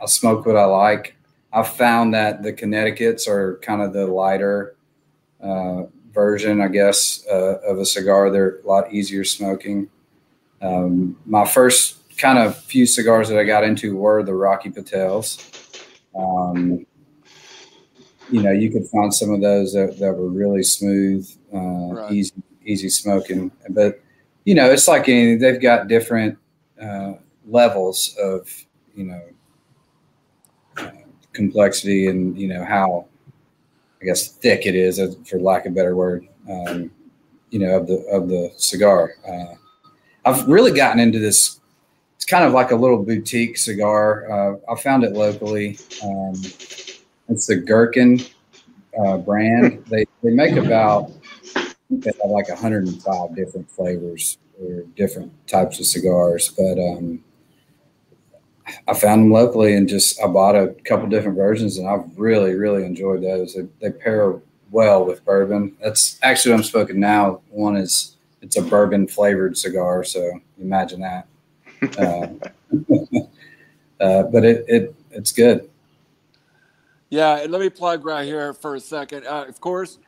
[0.01, 1.15] I smoke what I like.
[1.51, 4.75] I've found that the Connecticut's are kind of the lighter
[5.41, 8.29] uh, version, I guess, uh, of a cigar.
[8.29, 9.89] They're a lot easier smoking.
[10.61, 15.51] Um, my first kind of few cigars that I got into were the Rocky Patels.
[16.15, 16.85] Um,
[18.29, 22.11] you know, you could find some of those that, that were really smooth, uh, right.
[22.11, 22.33] easy,
[22.65, 23.51] easy smoking.
[23.69, 24.01] But
[24.45, 25.05] you know, it's like.
[25.05, 26.37] They've got different
[26.81, 27.13] uh,
[27.47, 28.49] levels of
[28.95, 29.21] you know
[30.77, 30.91] uh,
[31.33, 33.05] complexity and you know how
[34.01, 36.27] I guess thick it is, for lack of a better word.
[36.49, 36.91] Um,
[37.51, 39.15] you know, of the of the cigar.
[39.27, 39.55] Uh,
[40.25, 41.59] I've really gotten into this.
[42.15, 44.29] It's kind of like a little boutique cigar.
[44.31, 45.77] Uh, I found it locally.
[46.03, 46.33] Um,
[47.29, 48.17] it's the Gurkha
[48.99, 49.85] uh, brand.
[49.85, 51.11] They they make about
[52.01, 56.49] they have like 105 different flavors or different types of cigars.
[56.49, 57.23] But um,
[58.87, 62.53] I found them locally and just I bought a couple different versions and I've really
[62.53, 63.55] really enjoyed those.
[63.55, 64.39] They, they pair
[64.71, 65.75] well with bourbon.
[65.81, 67.41] That's actually what I'm smoking now.
[67.49, 71.27] One is it's a bourbon flavored cigar, so imagine that.
[71.99, 72.27] Uh,
[73.99, 75.69] uh, but it, it it's good.
[77.09, 79.27] Yeah, let me plug right here for a second.
[79.27, 79.99] Uh, of course,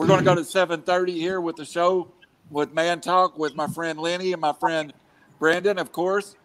[0.00, 2.10] we're going to go to 7:30 here with the show
[2.48, 4.94] with Man Talk with my friend Lenny and my friend
[5.38, 6.36] Brandon, of course,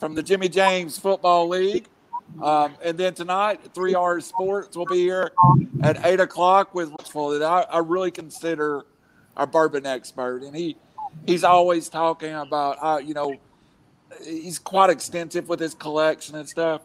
[0.00, 1.86] from the Jimmy James Football League.
[2.42, 5.30] Um, and then tonight, three hours sports will be here
[5.84, 8.84] at eight o'clock with that I, I really consider
[9.36, 10.76] a bourbon expert, and he
[11.24, 13.36] he's always talking about uh, you know
[14.24, 16.82] he's quite extensive with his collection and stuff.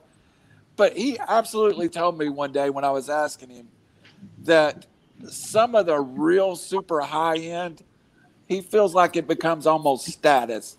[0.76, 3.68] But he absolutely told me one day when I was asking him
[4.44, 4.86] that
[5.28, 7.84] some of the real super high end,
[8.48, 10.78] he feels like it becomes almost status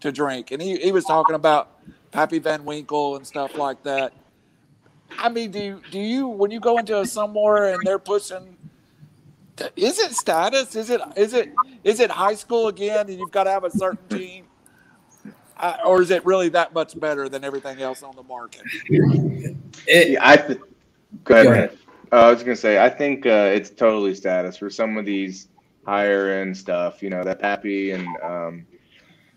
[0.00, 0.50] to drink.
[0.50, 1.78] And he, he was talking about
[2.10, 4.12] Pappy Van Winkle and stuff like that.
[5.18, 8.56] I mean, do you, do you when you go into a somewhere and they're pushing
[9.76, 10.74] is it status?
[10.76, 11.52] Is it is it
[11.84, 14.46] is it high school again and you've got to have a certain team?
[15.56, 18.62] Uh, or is it really that much better than everything else on the market?
[19.86, 20.58] It, I th-
[21.22, 21.46] go ahead.
[21.46, 21.78] Go ahead.
[22.12, 25.48] I was gonna say I think uh, it's totally status for some of these
[25.86, 27.02] higher end stuff.
[27.02, 28.66] You know that Pappy and um,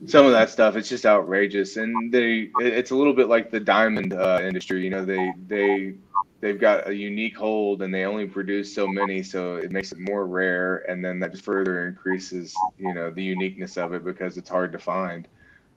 [0.07, 0.75] some of that stuff.
[0.75, 4.83] It's just outrageous, and they it's a little bit like the diamond uh, industry.
[4.83, 5.95] You know they they
[6.41, 9.99] they've got a unique hold and they only produce so many so it makes it
[9.99, 14.37] more rare and then that just further increases you know the uniqueness of it because
[14.37, 15.27] it's hard to find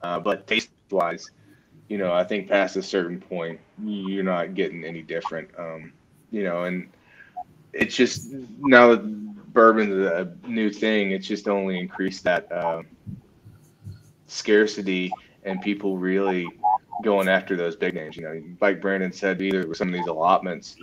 [0.03, 1.31] uh, but taste wise,
[1.89, 5.51] you know, I think past a certain point, you're not getting any different.
[5.59, 5.93] Um,
[6.31, 6.89] you know, and
[7.73, 8.29] it's just
[8.61, 12.83] now that bourbon's a new thing, it's just only increased that uh,
[14.27, 15.13] scarcity
[15.45, 16.47] and people really
[17.03, 18.17] going after those big names.
[18.17, 20.77] You know, like Brandon said, either with some of these allotments,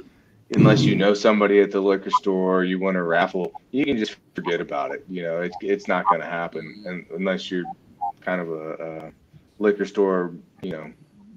[0.56, 4.16] unless you know somebody at the liquor store, you want to raffle, you can just
[4.34, 5.06] forget about it.
[5.10, 7.66] You know, it's it's not going to happen, and unless you're
[8.22, 9.12] kind of a, a
[9.60, 10.92] liquor store, you know,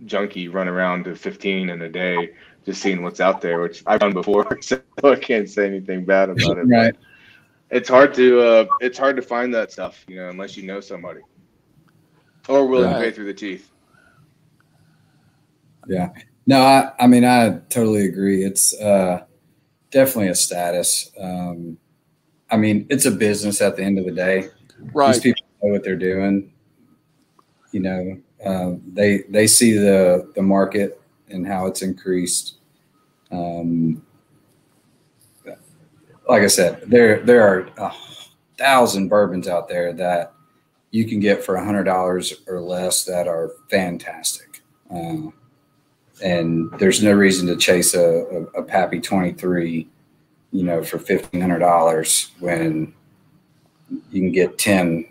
[0.04, 2.30] junkie run around to 15 in a day
[2.68, 6.30] just seeing what's out there, which I've done before, so I can't say anything bad
[6.30, 6.66] about it.
[6.66, 6.94] right.
[7.70, 10.80] It's hard to uh, it's hard to find that stuff, you know, unless you know
[10.80, 11.20] somebody
[12.48, 12.98] or willing right.
[12.98, 13.70] to pay through the teeth.
[15.86, 16.10] Yeah.
[16.46, 18.42] No, I, I mean, I totally agree.
[18.42, 19.24] It's uh,
[19.90, 21.10] definitely a status.
[21.20, 21.76] Um,
[22.50, 24.48] I mean, it's a business at the end of the day.
[24.94, 25.12] Right.
[25.12, 26.52] These people know what they're doing
[27.72, 32.57] you know, uh, they they see the the market and how it's increased.
[33.30, 34.02] Um,
[36.28, 37.92] like I said, there there are a
[38.58, 40.34] thousand bourbons out there that
[40.90, 44.62] you can get for a hundred dollars or less that are fantastic.
[44.90, 45.30] Uh,
[46.22, 48.02] and there's no reason to chase a,
[48.54, 49.86] a, a Pappy 23,
[50.52, 52.92] you know, for fifteen hundred dollars when
[54.10, 55.06] you can get ten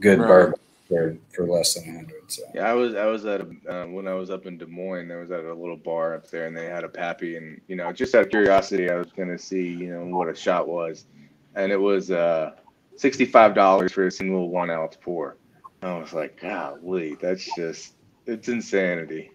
[0.00, 0.28] good right.
[0.28, 2.15] bourbon for for less than a hundred.
[2.28, 4.66] So yeah, I was I was at a, uh, when I was up in Des
[4.66, 5.10] Moines.
[5.10, 7.76] I was at a little bar up there, and they had a pappy, and you
[7.76, 11.06] know, just out of curiosity, I was gonna see you know what a shot was,
[11.54, 12.52] and it was uh,
[12.96, 15.36] sixty five dollars for a single one ounce pour.
[15.82, 17.94] I was like, golly, that's just
[18.26, 19.30] it's insanity.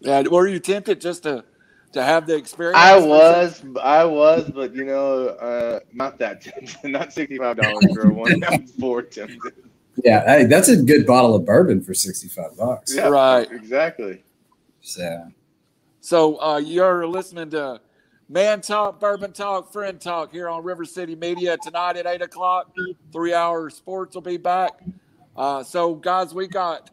[0.00, 1.44] Yeah, were you tempted just to
[1.92, 2.76] to have the experience?
[2.78, 6.84] I was, I was, but you know, uh, not that tempted.
[6.90, 9.54] Not sixty five dollars for a one ounce pour tempted.
[10.04, 12.94] Yeah, hey, that's a good bottle of bourbon for sixty-five bucks.
[12.94, 13.50] Yeah, right.
[13.50, 14.22] Exactly.
[14.80, 15.32] So,
[16.00, 17.80] so uh, you're listening to
[18.28, 22.74] Man Talk, Bourbon Talk, Friend Talk here on River City Media tonight at eight o'clock.
[23.12, 24.80] Three hour sports will be back.
[25.36, 26.90] Uh, so, guys, we got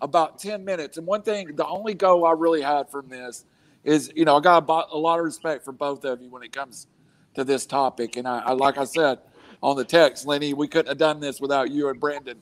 [0.00, 3.44] about ten minutes, and one thing, the only go I really had from this
[3.84, 6.52] is, you know, I got a lot of respect for both of you when it
[6.52, 6.86] comes
[7.34, 9.18] to this topic, and I, I like I said
[9.62, 10.54] on the text, Lenny.
[10.54, 12.40] We couldn't have done this without you and Brandon.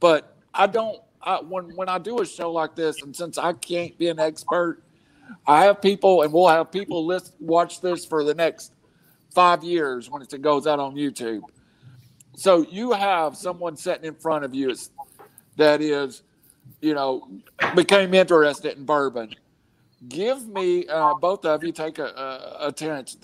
[0.00, 1.00] But I don't.
[1.22, 4.20] I, when when I do a show like this, and since I can't be an
[4.20, 4.82] expert,
[5.46, 8.72] I have people, and we'll have people list, watch this for the next
[9.34, 11.42] five years when it goes out on YouTube.
[12.36, 14.74] So you have someone sitting in front of you
[15.56, 16.22] that is,
[16.80, 17.28] you know,
[17.74, 19.34] became interested in bourbon.
[20.08, 22.04] Give me, uh, both of you, take a,
[22.60, 23.16] a, a chance.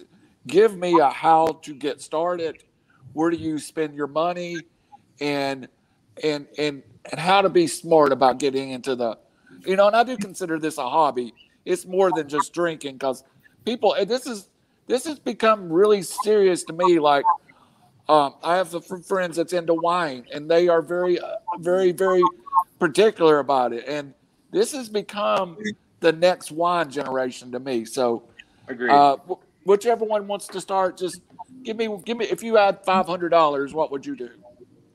[0.47, 2.65] Give me a how to get started
[3.13, 4.67] where do you spend your money
[5.21, 5.69] and
[6.23, 9.17] and and and how to be smart about getting into the
[9.67, 11.35] you know and i do consider this a hobby
[11.65, 13.25] it's more than just drinking because
[13.65, 14.49] people this is
[14.89, 17.25] this has become really serious to me like
[18.09, 21.19] um, i have some friends that's into wine and they are very
[21.59, 22.25] very very
[22.79, 24.15] particular about it and
[24.53, 25.57] this has become
[26.03, 27.87] the next wine generation to me.
[27.87, 28.25] So,
[28.69, 28.91] Agreed.
[28.93, 31.23] uh, wh- whichever one wants to start, just
[31.63, 32.27] give me give me.
[32.27, 34.31] If you had five hundred dollars, what would you do?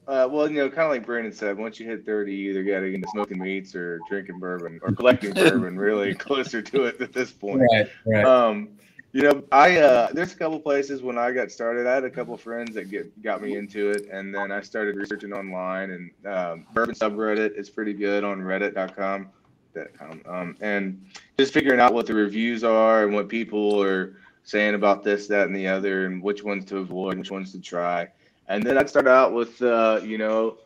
[0.08, 2.64] Uh, well, you know, kind of like Brandon said, once you hit 30, you either
[2.64, 7.12] got into smoking meats or drinking bourbon or collecting bourbon, really closer to it at
[7.12, 7.62] this point.
[7.74, 8.24] Right, right.
[8.24, 8.70] Um,
[9.12, 11.88] you know, I uh, there's a couple places when I got started.
[11.88, 14.96] I had a couple friends that get got me into it, and then I started
[14.96, 15.92] researching online.
[15.92, 19.30] And um, bourbon subreddit is pretty good on Reddit.com.
[19.74, 21.06] That um, um, and
[21.38, 24.18] just figuring out what the reviews are and what people are
[24.48, 27.60] saying about this, that, and the other, and which ones to avoid, which ones to
[27.60, 28.08] try.
[28.48, 30.58] And then I'd start out with, uh, you know,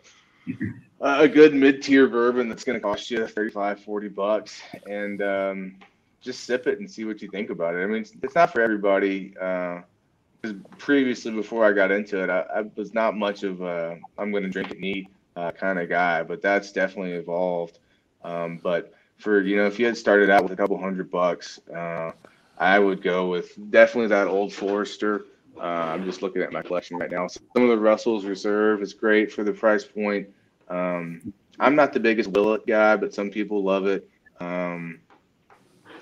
[1.02, 5.76] a good mid-tier bourbon that's going to cost you 35, 40 bucks, and um,
[6.22, 7.80] just sip it and see what you think about it.
[7.80, 9.30] I mean, it's, it's not for everybody.
[9.30, 14.30] Because previously, before I got into it, I, I was not much of a I'm
[14.30, 17.80] going to drink it neat uh, kind of guy, but that's definitely evolved.
[18.24, 21.60] Um, but for you know, if you had started out with a couple hundred bucks,
[21.76, 22.12] uh,
[22.62, 25.26] I would go with definitely that Old Forester.
[25.57, 27.28] Uh, I'm just looking at my collection right now.
[27.28, 30.30] Some of the Russell's Reserve is great for the price point.
[30.70, 34.07] Um, I'm not the biggest Willet guy, but some people love it.
[34.39, 34.99] Um,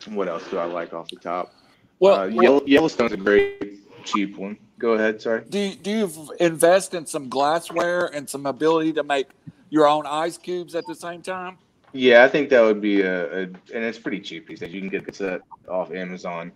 [0.10, 1.53] what else do I like off the top?
[1.99, 4.57] Well, uh, Yellow, Yellowstone's a great cheap one.
[4.80, 5.22] Go ahead.
[5.22, 5.43] Sorry.
[5.47, 9.28] do you, do you invest in some glassware and some ability to make
[9.70, 11.57] your own ice cubes at the same time?
[11.94, 14.74] Yeah, I think that would be a, a and it's pretty cheap these days.
[14.74, 16.52] You can get the set off Amazon,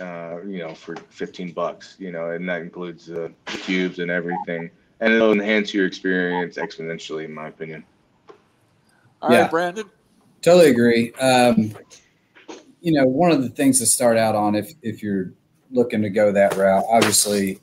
[0.00, 4.10] uh, you know, for 15 bucks, you know, and that includes uh, the cubes and
[4.10, 4.70] everything.
[5.00, 7.84] And it'll enhance your experience exponentially, in my opinion.
[9.22, 9.48] All right, Yeah.
[9.48, 9.90] Brandon.
[10.42, 11.12] Totally agree.
[11.14, 11.74] Um,
[12.80, 15.32] you know, one of the things to start out on if if you're
[15.70, 17.60] looking to go that route, obviously,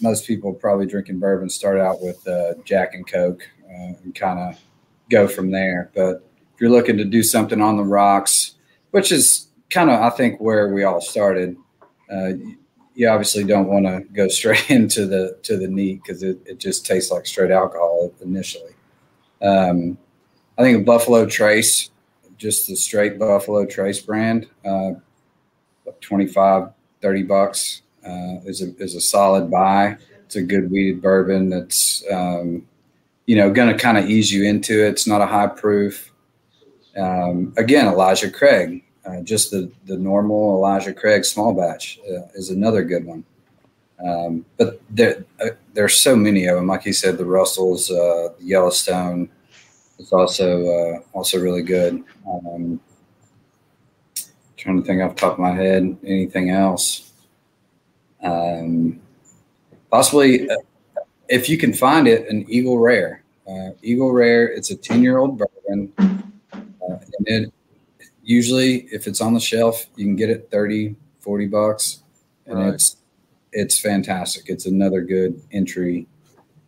[0.00, 4.38] most people probably drinking bourbon start out with uh, Jack and Coke uh, and kind
[4.38, 4.60] of
[5.10, 5.90] go from there.
[5.94, 6.25] But
[6.56, 8.54] if you're looking to do something on the rocks,
[8.90, 11.54] which is kind of I think where we all started,
[12.10, 12.30] uh,
[12.94, 16.58] you obviously don't want to go straight into the to the neat because it, it
[16.58, 18.72] just tastes like straight alcohol initially.
[19.42, 19.98] Um,
[20.56, 21.90] I think a Buffalo Trace,
[22.38, 24.92] just the straight Buffalo Trace brand, uh,
[26.00, 26.70] 25,
[27.02, 29.98] 30 bucks uh, is, a, is a solid buy.
[30.24, 32.66] It's a good wheated bourbon that's, um,
[33.26, 34.88] you know, going to kind of ease you into it.
[34.88, 36.10] It's not a high proof.
[36.96, 42.50] Um, again, Elijah Craig, uh, just the, the normal Elijah Craig small batch uh, is
[42.50, 43.24] another good one.
[44.04, 46.66] Um, but there, uh, there's so many of them.
[46.66, 49.30] Like you said, the Russells, uh, Yellowstone,
[49.98, 52.04] it's also uh, also really good.
[52.28, 52.80] Um,
[54.56, 57.12] trying to think off the top of my head, anything else?
[58.22, 59.00] Um,
[59.90, 60.56] possibly, uh,
[61.28, 63.22] if you can find it, an Eagle Rare.
[63.48, 64.48] Uh, Eagle Rare.
[64.48, 65.92] It's a ten year old bourbon,
[66.88, 67.52] uh, and it
[68.22, 72.02] usually if it's on the shelf, you can get it 30, 40 bucks,
[72.46, 72.74] and Right.
[72.74, 72.96] it's
[73.52, 74.44] it's fantastic.
[74.48, 76.06] It's another good entry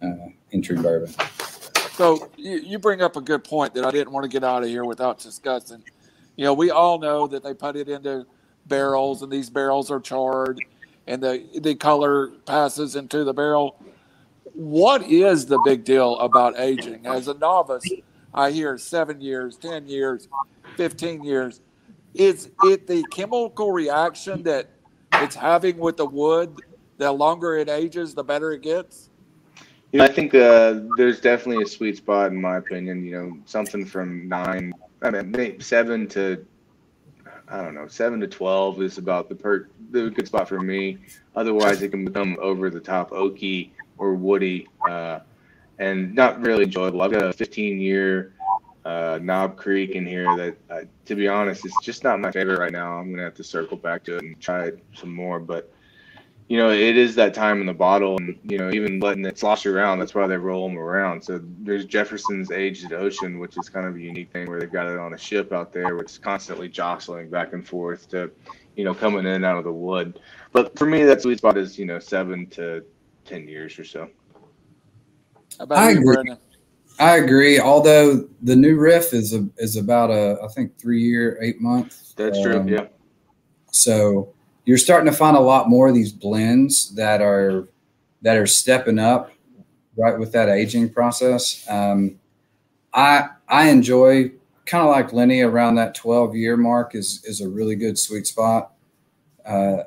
[0.03, 1.12] uh, entry bourbon.
[1.93, 4.62] So you, you bring up a good point that I didn't want to get out
[4.62, 5.83] of here without discussing.
[6.37, 8.25] You know, we all know that they put it into
[8.66, 10.61] barrels, and these barrels are charred,
[11.07, 13.77] and the the color passes into the barrel.
[14.55, 17.05] What is the big deal about aging?
[17.07, 17.85] As a novice,
[18.33, 20.29] I hear seven years, ten years,
[20.76, 21.61] fifteen years.
[22.14, 24.70] Is it the chemical reaction that
[25.14, 26.61] it's having with the wood?
[26.99, 29.09] The longer it ages, the better it gets.
[29.99, 33.05] I think uh, there's definitely a sweet spot, in my opinion.
[33.05, 36.45] You know, something from nine, I mean, seven to,
[37.49, 40.99] I don't know, seven to twelve is about the per the good spot for me.
[41.37, 45.20] Otherwise, it can become over the top oaky or woody, uh,
[45.79, 47.03] and not really enjoyable.
[47.03, 48.35] I've got a 15 year
[48.85, 52.59] uh, Knob Creek in here that, uh, to be honest, it's just not my favorite
[52.59, 52.99] right now.
[52.99, 55.70] I'm gonna have to circle back to it and try it some more, but
[56.49, 59.39] you know, it is that time in the bottle, and you know, even letting it
[59.39, 59.99] slosh around.
[59.99, 61.22] That's why they roll them around.
[61.22, 64.87] So there's Jefferson's Aged Ocean, which is kind of a unique thing where they've got
[64.87, 68.31] it on a ship out there, which is constantly jostling back and forth to,
[68.76, 70.20] you know, coming in and out of the wood.
[70.53, 72.83] But for me, that sweet spot is you know seven to
[73.26, 74.09] ten years or so.
[75.59, 76.14] How about I you, agree.
[76.14, 76.38] Brendan?
[76.98, 77.61] I agree.
[77.61, 82.14] Although the New Riff is a, is about a I think three year eight month.
[82.16, 82.59] That's true.
[82.59, 82.86] Um, Yeah.
[83.70, 84.34] So
[84.64, 87.68] you're starting to find a lot more of these blends that are
[88.22, 89.30] that are stepping up
[89.96, 91.64] right with that aging process.
[91.68, 92.18] Um,
[92.92, 94.32] I I enjoy
[94.66, 98.26] kind of like Lenny around that 12 year mark is is a really good sweet
[98.26, 98.72] spot.
[99.46, 99.78] Uh,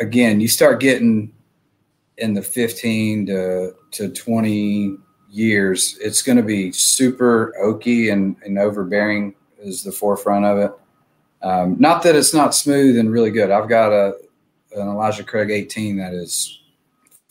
[0.00, 1.32] again, you start getting
[2.18, 4.98] in the 15 to to 20
[5.30, 10.72] years, it's going to be super oaky and, and overbearing is the forefront of it.
[11.42, 13.50] Um, not that it's not smooth and really good.
[13.50, 14.16] I've got a
[14.72, 16.60] an Elijah Craig 18 that is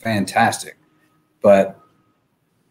[0.00, 0.76] fantastic,
[1.40, 1.78] but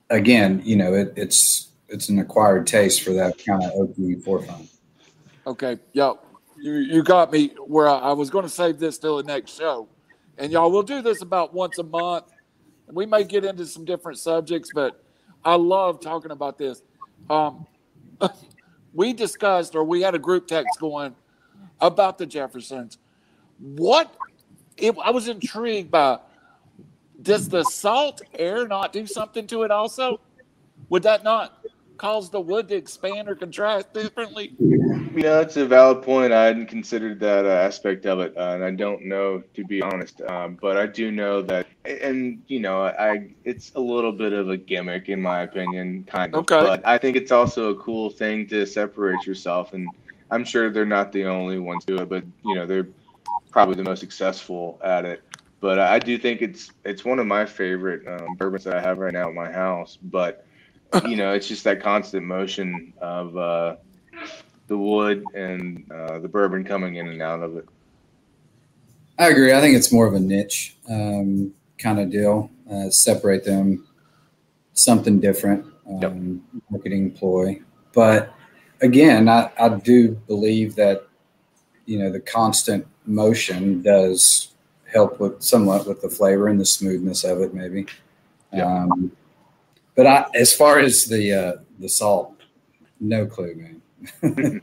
[0.09, 4.69] again, you know, it, it's it's an acquired taste for that kind of oaky forefront.
[5.45, 6.19] Okay, yo,
[6.59, 9.55] you you got me where I, I was going to save this till the next
[9.55, 9.87] show,
[10.37, 12.25] and y'all we'll do this about once a month.
[12.91, 15.03] We may get into some different subjects, but
[15.47, 16.83] I love talking about this.
[17.29, 17.65] Um,
[18.93, 21.15] we discussed, or we had a group text going
[21.79, 22.97] about the Jeffersons.
[23.57, 24.13] What?
[24.75, 26.19] It, I was intrigued by.
[27.21, 29.71] Does the salt air not do something to it?
[29.71, 30.19] Also,
[30.89, 31.56] would that not
[31.97, 34.53] cause the wood to expand or contract differently?
[34.59, 36.31] You know, it's a valid point.
[36.31, 39.81] I hadn't considered that uh, aspect of it, uh, and I don't know to be
[39.81, 40.21] honest.
[40.21, 44.49] Um, but I do know that, and you know, I it's a little bit of
[44.49, 46.41] a gimmick in my opinion, kind of.
[46.41, 46.59] Okay.
[46.59, 49.89] But I think it's also a cool thing to separate yourself, and
[50.29, 52.87] I'm sure they're not the only ones do it, but you know, they're
[53.51, 55.23] probably the most successful at it.
[55.59, 58.99] But I do think it's it's one of my favorite um, bourbons that I have
[58.99, 59.97] right now at my house.
[60.01, 60.45] But
[61.07, 63.75] you know, it's just that constant motion of uh,
[64.67, 67.65] the wood and uh, the bourbon coming in and out of it.
[69.19, 69.53] I agree.
[69.53, 72.51] I think it's more of a niche um, kind of deal.
[72.71, 73.87] Uh, separate them,
[74.73, 76.01] something different, um,
[76.53, 76.61] yep.
[76.69, 77.59] marketing ploy.
[77.93, 78.33] But
[78.81, 81.07] again, I, I do believe that
[81.85, 84.53] you know the constant motion does
[84.91, 87.87] help with somewhat with the flavor and the smoothness of it, maybe.
[88.53, 88.65] Yep.
[88.65, 89.11] Um,
[89.97, 92.39] but I, as far as the uh, the salt,
[93.01, 93.81] no clue, man.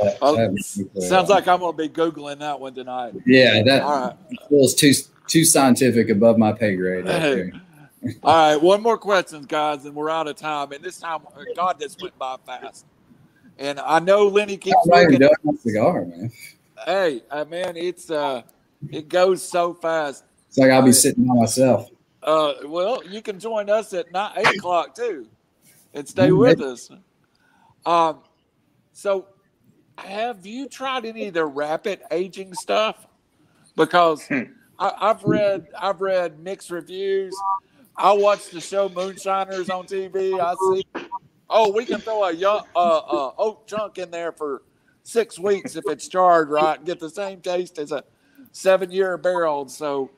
[0.00, 3.14] that, sounds like I'm gonna be googling that one tonight.
[3.24, 4.16] Yeah, that All right.
[4.50, 4.92] feels too
[5.26, 7.06] too scientific, above my pay grade.
[7.06, 7.50] Hey.
[8.22, 10.70] All right, one more question, guys, and we're out of time.
[10.70, 11.22] And this time,
[11.56, 12.84] God, this went by fast.
[13.58, 15.26] And I know Lenny keeps looking.
[15.58, 16.30] Cigar, man.
[16.84, 18.42] Hey, uh, man, it's uh,
[18.90, 20.24] it goes so fast.
[20.48, 21.88] It's like I'll be sitting by myself.
[22.26, 25.28] Uh, well, you can join us at nine, eight o'clock too,
[25.94, 26.90] and stay with us.
[27.86, 28.18] Um,
[28.92, 29.28] so
[29.96, 33.06] have you tried any of the rapid aging stuff?
[33.76, 34.42] Because hmm.
[34.78, 37.34] I, have read I've read mixed reviews.
[37.96, 40.38] I watch the show Moonshiners on TV.
[40.38, 41.06] I see,
[41.48, 44.62] oh, we can throw a young, uh, uh, oak chunk in there for
[45.02, 48.02] six weeks if it's charred right and get the same taste as a
[48.52, 49.68] seven year barrel.
[49.68, 50.10] So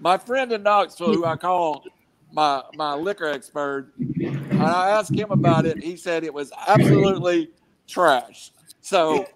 [0.00, 1.84] my friend in Knoxville, who I call
[2.32, 5.82] my my liquor expert, and I asked him about it.
[5.82, 7.50] He said it was absolutely
[7.86, 8.52] trash.
[8.80, 9.26] So,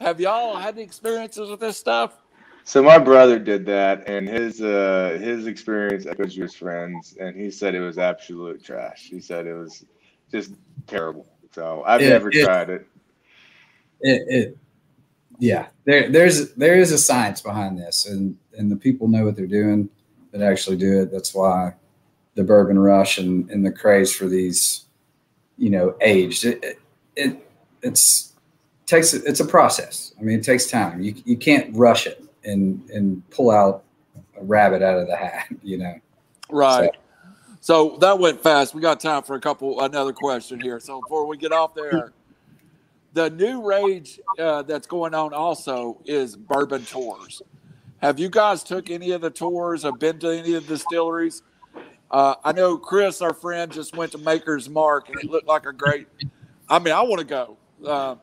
[0.00, 2.18] have y'all had the experiences with this stuff?
[2.64, 7.50] So my brother did that, and his uh, his experience echoes his friends, and he
[7.50, 9.08] said it was absolute trash.
[9.10, 9.84] He said it was
[10.30, 10.52] just
[10.86, 11.26] terrible.
[11.52, 12.86] So I've it, never it, tried it.
[14.00, 14.58] It, it
[15.38, 19.34] yeah, there there's there is a science behind this, and and the people know what
[19.34, 19.88] they're doing
[20.32, 21.12] that actually do it.
[21.12, 21.74] That's why
[22.34, 24.86] the bourbon rush and, and the craze for these,
[25.58, 26.44] you know, aged.
[26.44, 26.78] It,
[27.14, 27.48] it
[27.82, 28.34] it's
[28.86, 30.14] takes it's a process.
[30.18, 31.02] I mean, it takes time.
[31.02, 33.84] You you can't rush it and and pull out
[34.38, 35.46] a rabbit out of the hat.
[35.62, 35.94] You know,
[36.50, 36.90] right.
[37.60, 38.74] So, so that went fast.
[38.74, 40.80] We got time for a couple another question here.
[40.80, 42.12] So before we get off there.
[43.14, 47.42] The new rage uh, that's going on also is bourbon tours.
[48.02, 51.44] Have you guys took any of the tours or been to any of the distilleries?
[52.10, 55.66] Uh, I know Chris, our friend, just went to Maker's Mark and it looked like
[55.66, 56.08] a great.
[56.68, 57.56] I mean, I want to go.
[57.86, 58.16] Uh,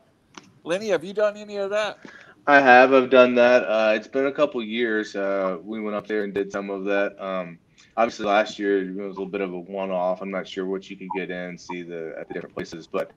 [0.64, 1.98] Lenny, have you done any of that?
[2.46, 2.92] I have.
[2.92, 3.62] I've done that.
[3.62, 5.16] Uh, it's been a couple years.
[5.16, 7.18] Uh, we went up there and did some of that.
[7.18, 7.58] Um,
[7.96, 10.20] obviously, last year it was a little bit of a one-off.
[10.20, 12.86] I'm not sure what you could get in and see the at the different places,
[12.86, 13.12] but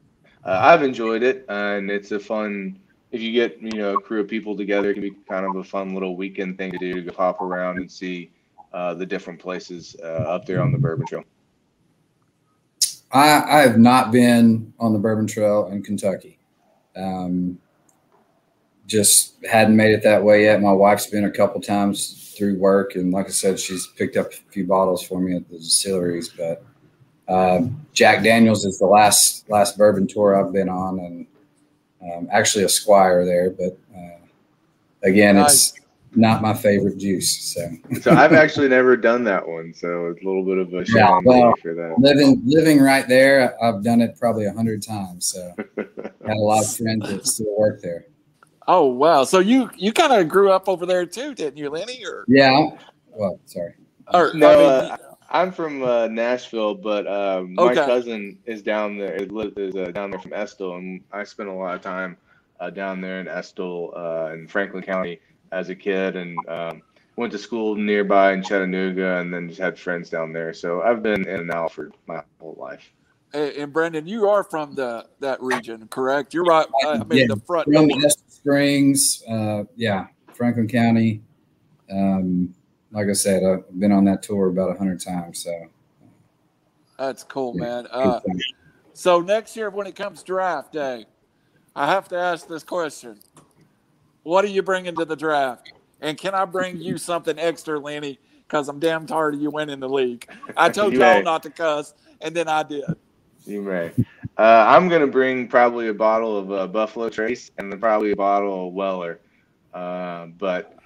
[0.45, 2.79] uh, I've enjoyed it, and it's a fun
[3.13, 5.55] if you get you know a crew of people together, it can be kind of
[5.55, 8.31] a fun little weekend thing to do to go around and see
[8.73, 11.23] uh, the different places uh, up there on the Bourbon Trail.
[13.11, 16.39] I, I have not been on the Bourbon Trail in Kentucky.
[16.95, 17.59] Um,
[18.87, 20.59] just hadn't made it that way yet.
[20.59, 24.33] My wife's been a couple times through work, and like I said, she's picked up
[24.33, 26.29] a few bottles for me at the distilleries.
[26.29, 26.65] But
[27.27, 31.27] uh, Jack Daniels is the last last bourbon tour I've been on, and
[32.11, 34.17] um, actually a Squire there, but uh,
[35.03, 35.73] again, it's
[36.15, 37.53] not my favorite juice.
[37.53, 37.69] So,
[38.01, 40.97] so I've actually never done that one, so it's a little bit of a shame
[40.97, 41.95] yeah, well, for that.
[41.99, 45.25] Living living right there, I've done it probably a hundred times.
[45.27, 48.05] So, had a lot of friends that still work there.
[48.67, 49.23] Oh wow!
[49.23, 52.03] So you you kind of grew up over there too, didn't you, Lenny?
[52.05, 52.69] Or yeah.
[53.11, 53.73] Well, sorry.
[54.13, 54.97] Or, no, I mean, uh,
[55.33, 57.79] I'm from uh, Nashville, but um, okay.
[57.79, 59.15] my cousin is down there.
[59.15, 62.17] Is, is uh, down there from Estill, and I spent a lot of time
[62.59, 65.19] uh, down there in Estill uh, in Franklin County
[65.51, 66.83] as a kid, and um,
[67.15, 70.53] went to school nearby in Chattanooga, and then just had friends down there.
[70.53, 72.93] So I've been in and out for my whole life.
[73.33, 76.35] And Brendan, you are from the that region, correct?
[76.35, 76.67] You're right.
[76.85, 77.73] I mean, Yeah, the front.
[77.73, 77.89] From
[78.27, 81.23] Springs, uh, yeah, Franklin County.
[81.91, 82.53] Um,
[82.93, 85.39] like I said, I've been on that tour about a hundred times.
[85.39, 85.67] So,
[86.97, 87.87] That's cool, Yeah, man.
[87.91, 88.19] Uh,
[88.93, 91.05] so next year, when it comes draft day,
[91.75, 93.19] I have to ask this question:
[94.21, 95.73] What are you bringing to the draft?
[96.01, 98.19] And can I bring you something extra, Lenny?
[98.47, 100.29] Because I'm damn tired of you winning the league.
[100.55, 102.83] I told You y'all not to cuss, and then I did.
[103.45, 103.91] You may.
[104.37, 108.15] Uh, I'm gonna bring probably a bottle of uh, Buffalo Trace and then probably a
[108.15, 109.19] bottle of Weller.
[109.73, 110.77] Uh, but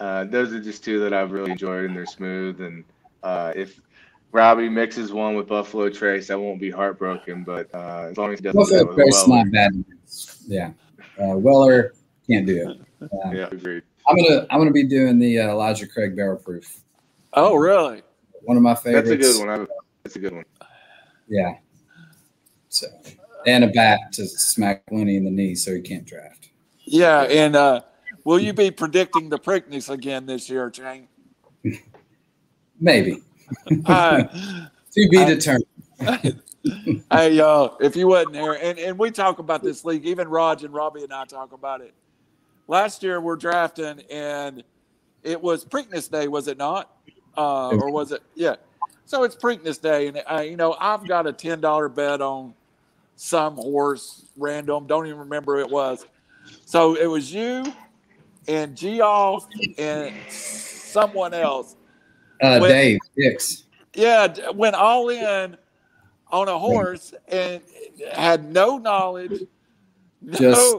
[0.00, 2.60] uh, those are just two that I've really enjoyed, and they're smooth.
[2.60, 2.84] And
[3.22, 3.80] uh, if
[4.32, 7.44] Robbie mixes one with Buffalo Trace, I won't be heartbroken.
[7.44, 9.52] But uh, as long as he doesn't Buffalo that with a Trace is Weller, not
[9.52, 9.84] bad.
[10.46, 10.70] Yeah,
[11.22, 11.94] uh, Weller
[12.26, 13.08] can't do it.
[13.12, 13.82] Uh, yeah, agreed.
[14.08, 16.80] I'm gonna I'm gonna be doing the uh, Elijah Craig Barrel Proof.
[17.34, 18.02] Oh, really?
[18.42, 19.08] One of my favorites.
[19.08, 19.60] That's a good one.
[19.60, 19.66] I,
[20.02, 20.44] that's a good one.
[21.28, 21.54] Yeah.
[22.68, 22.86] So,
[23.46, 26.48] and a bat to smack Lenny in the knee so he can't draft.
[26.84, 27.22] Yeah.
[27.22, 27.82] And uh,
[28.24, 31.08] will you be predicting the Preakness again this year, Jane?
[32.80, 33.22] Maybe
[33.86, 34.22] Uh,
[34.92, 35.66] to be I- determined.
[37.10, 40.28] hey, y'all, uh, if you wasn't here, and, and we talk about this league, even
[40.28, 41.92] Raj and Robbie and I talk about it.
[42.68, 44.62] Last year we're drafting, and
[45.22, 46.90] it was Preakness Day, was it not?
[47.36, 48.22] Uh, or was it?
[48.34, 48.56] Yeah.
[49.04, 52.54] So it's Preakness Day, and uh, you know I've got a ten dollar bet on
[53.16, 54.86] some horse, random.
[54.86, 56.06] Don't even remember who it was.
[56.64, 57.72] So it was you
[58.50, 59.46] and Geoff
[59.78, 61.76] and someone else.
[62.42, 63.64] Uh, When- Dave Dix.
[63.94, 65.56] Yeah, went all in
[66.30, 67.60] on a horse and
[68.12, 69.40] had no knowledge.
[70.22, 70.76] No, Just-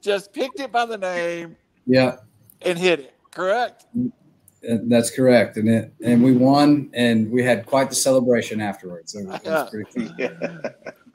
[0.00, 1.56] just picked it by the name
[1.88, 2.18] Yeah,
[2.62, 3.14] and hit it.
[3.32, 3.84] Correct.
[3.98, 5.56] uh, that's correct.
[5.56, 9.14] And it and we won, and we had quite the celebration afterwards.
[9.14, 10.68] So it was Yeah.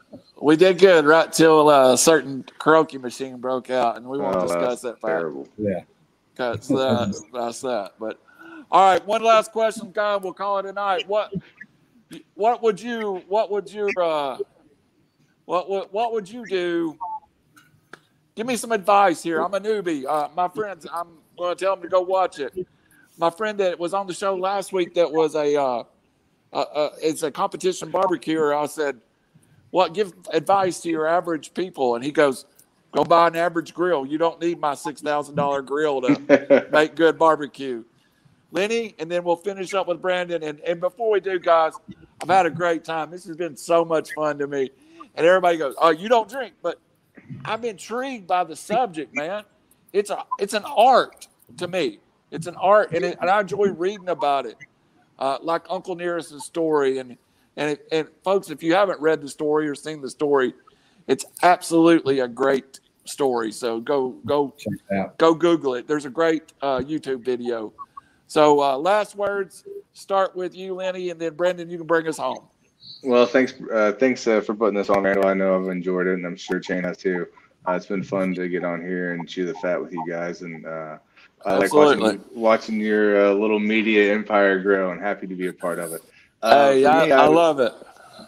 [0.45, 0.67] pretty fun.
[0.67, 0.69] yeah.
[0.69, 4.35] We did good right till uh, a certain karaoke machine broke out, and we won't
[4.35, 5.19] Oh, discuss that part.
[5.19, 5.47] terrible.
[5.57, 5.81] Yeah.
[6.35, 7.21] That's that.
[7.33, 7.93] That's that.
[7.99, 8.19] But
[8.71, 10.15] all right, one last question, guy.
[10.17, 11.07] We'll call it a night.
[11.07, 11.33] What
[12.35, 14.37] what would you what would your uh
[15.45, 16.97] what would what would you do?
[18.35, 19.41] Give me some advice here.
[19.41, 20.05] I'm a newbie.
[20.07, 22.53] Uh, my friends, I'm going to tell them to go watch it.
[23.17, 25.83] My friend that was on the show last week, that was a uh,
[26.53, 28.53] uh, uh, it's a competition barbecuer.
[28.55, 29.01] I said,
[29.71, 32.45] "What give advice to your average people?" And he goes,
[32.91, 34.05] "Go buy an average grill.
[34.05, 37.83] You don't need my six thousand dollar grill to make good barbecue.
[38.51, 40.43] Lenny, and then we'll finish up with Brandon.
[40.43, 41.73] And, and before we do, guys,
[42.21, 43.09] I've had a great time.
[43.09, 44.71] This has been so much fun to me.
[45.15, 46.79] And everybody goes, Oh, you don't drink, but
[47.45, 49.43] I'm intrigued by the subject, man.
[49.93, 51.99] It's a it's an art to me.
[52.29, 54.55] It's an art, and, it, and I enjoy reading about it,
[55.19, 56.97] uh, like Uncle Nearest's story.
[56.99, 57.17] And
[57.61, 60.53] and and folks, if you haven't read the story or seen the story,
[61.07, 63.51] it's absolutely a great story.
[63.51, 65.17] So go go Check it out.
[65.17, 65.87] go Google it.
[65.87, 67.73] There's a great uh, YouTube video.
[68.27, 69.65] So, uh, last words.
[69.91, 71.69] Start with you, Lenny, and then Brendan.
[71.69, 72.47] You can bring us home.
[73.03, 75.27] Well, thanks, uh, thanks uh, for putting this on, Randall.
[75.27, 77.27] I know I've enjoyed it, and I'm sure Shane has too.
[77.67, 80.43] Uh, it's been fun to get on here and chew the fat with you guys,
[80.43, 80.97] and uh,
[81.45, 85.53] I like watching, watching your uh, little media empire grow, and happy to be a
[85.53, 86.01] part of it.
[86.41, 87.73] Uh, hey, for I, me, I would- love it.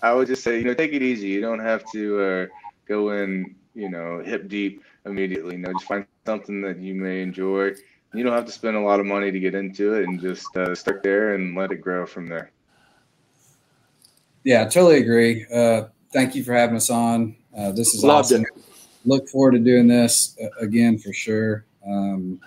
[0.02, 1.28] I would just say, you know, take it easy.
[1.28, 2.46] You don't have to uh,
[2.88, 5.56] go in, you know, hip deep immediately.
[5.56, 7.72] You know, just find something that you may enjoy.
[8.14, 10.56] You don't have to spend a lot of money to get into it, and just
[10.58, 12.52] uh, start there and let it grow from there.
[14.44, 15.46] Yeah, I totally agree.
[15.54, 17.36] Uh, thank you for having us on.
[17.58, 18.46] Uh, this is Loved awesome.
[19.06, 21.66] Look forward to doing this uh, again for sure.
[21.88, 22.40] Um,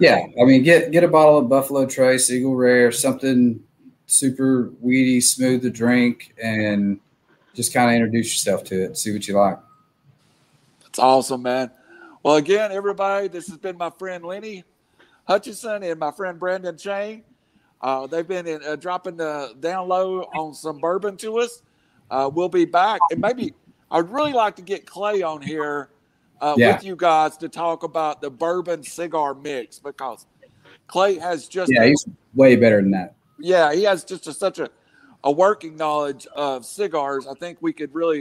[0.00, 3.62] yeah, I mean, get get a bottle of Buffalo Trace, Eagle Rare, something
[4.06, 7.00] super weedy, smooth to drink, and
[7.54, 8.96] just kind of introduce yourself to it.
[8.96, 9.58] See what you like.
[10.86, 11.70] It's awesome, man.
[12.22, 14.64] Well, again, everybody, this has been my friend Lenny
[15.26, 17.22] Hutchison and my friend Brandon Shane.
[17.80, 21.62] Uh, they've been in, uh, dropping the down low on some bourbon to us.
[22.10, 23.52] Uh, we'll be back, and maybe
[23.90, 25.90] I'd really like to get Clay on here
[26.40, 26.74] uh, Yeah.
[26.76, 30.26] with you guys to talk about the bourbon cigar mix because
[30.86, 33.14] Clay has just Yeah, he's way better than that.
[33.38, 34.70] Yeah, he has just a, such a,
[35.22, 37.26] a working knowledge of cigars.
[37.26, 38.18] I think we could really,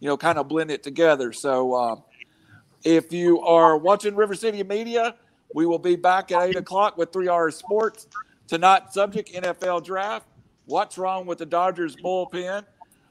[0.00, 1.32] you know, kind of blend it together.
[1.32, 2.02] So, um,
[2.84, 5.14] if you are watching River City Media,
[5.54, 8.08] we will be back at eight o'clock with three hours sports
[8.48, 8.92] tonight.
[8.92, 10.26] Subject NFL draft.
[10.66, 12.64] What's wrong with the Dodgers bullpen?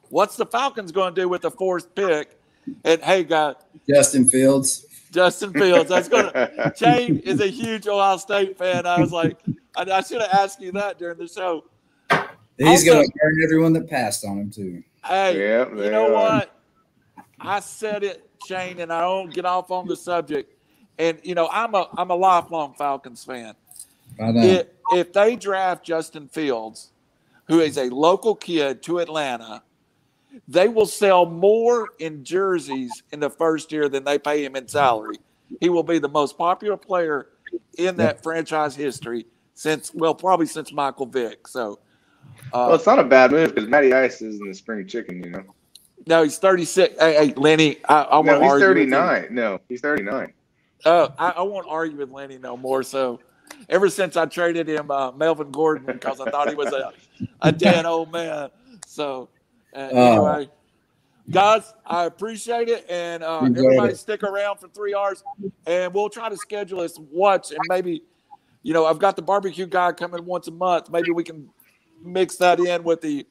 [0.09, 2.37] What's the Falcons going to do with the fourth pick?
[2.83, 3.55] And hey, guys,
[3.87, 4.85] Justin Fields.
[5.11, 5.89] Justin Fields.
[5.89, 6.73] That's gonna.
[6.77, 8.85] Shane is a huge Ohio State fan.
[8.85, 9.37] I was like,
[9.75, 11.65] I, I should have asked you that during the show.
[12.57, 14.83] He's also, gonna burn everyone that passed on him too.
[15.05, 16.39] Hey, yeah, you know are.
[16.39, 16.61] what?
[17.39, 20.53] I said it, Shane, and I don't get off on the subject.
[20.99, 23.55] And you know, I'm a I'm a lifelong Falcons fan.
[24.19, 26.91] If, if they draft Justin Fields,
[27.47, 29.63] who is a local kid to Atlanta,
[30.47, 34.67] they will sell more in jerseys in the first year than they pay him in
[34.67, 35.17] salary.
[35.59, 37.29] He will be the most popular player
[37.77, 39.25] in that franchise history
[39.61, 41.47] since, well, probably since Michael Vick.
[41.47, 41.77] So,
[42.51, 45.23] uh, well, it's not a bad move because Matty Ice is in the spring chicken,
[45.23, 45.43] you know.
[46.07, 46.95] No, he's 36.
[46.99, 49.27] Hey, hey Lenny, I, I no, he's 39.
[49.29, 50.33] No, he's 39.
[50.85, 52.81] Oh, I, I won't argue with Lenny no more.
[52.81, 53.19] So,
[53.69, 56.91] ever since I traded him uh, Melvin Gordon because I thought he was a,
[57.41, 58.49] a dead old man.
[58.87, 59.29] So,
[59.75, 60.49] uh, anyway,
[61.29, 63.97] guys, I appreciate it, and uh, everybody it.
[63.97, 65.23] stick around for three hours,
[65.67, 68.01] and we'll try to schedule this watch and maybe,
[68.63, 70.89] you know, I've got the barbecue guy coming once a month.
[70.89, 71.49] Maybe we can
[72.03, 73.25] mix that in with the,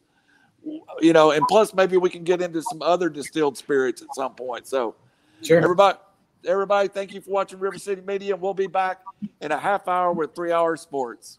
[1.01, 4.35] you know, and plus maybe we can get into some other distilled spirits at some
[4.35, 4.67] point.
[4.67, 4.97] So,
[5.43, 5.99] sure, everybody.
[6.47, 8.35] Everybody, thank you for watching River City Media.
[8.35, 9.01] We'll be back
[9.43, 11.39] in a half hour with three hour sports.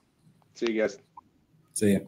[0.54, 1.00] See you guys.
[1.74, 2.08] See you.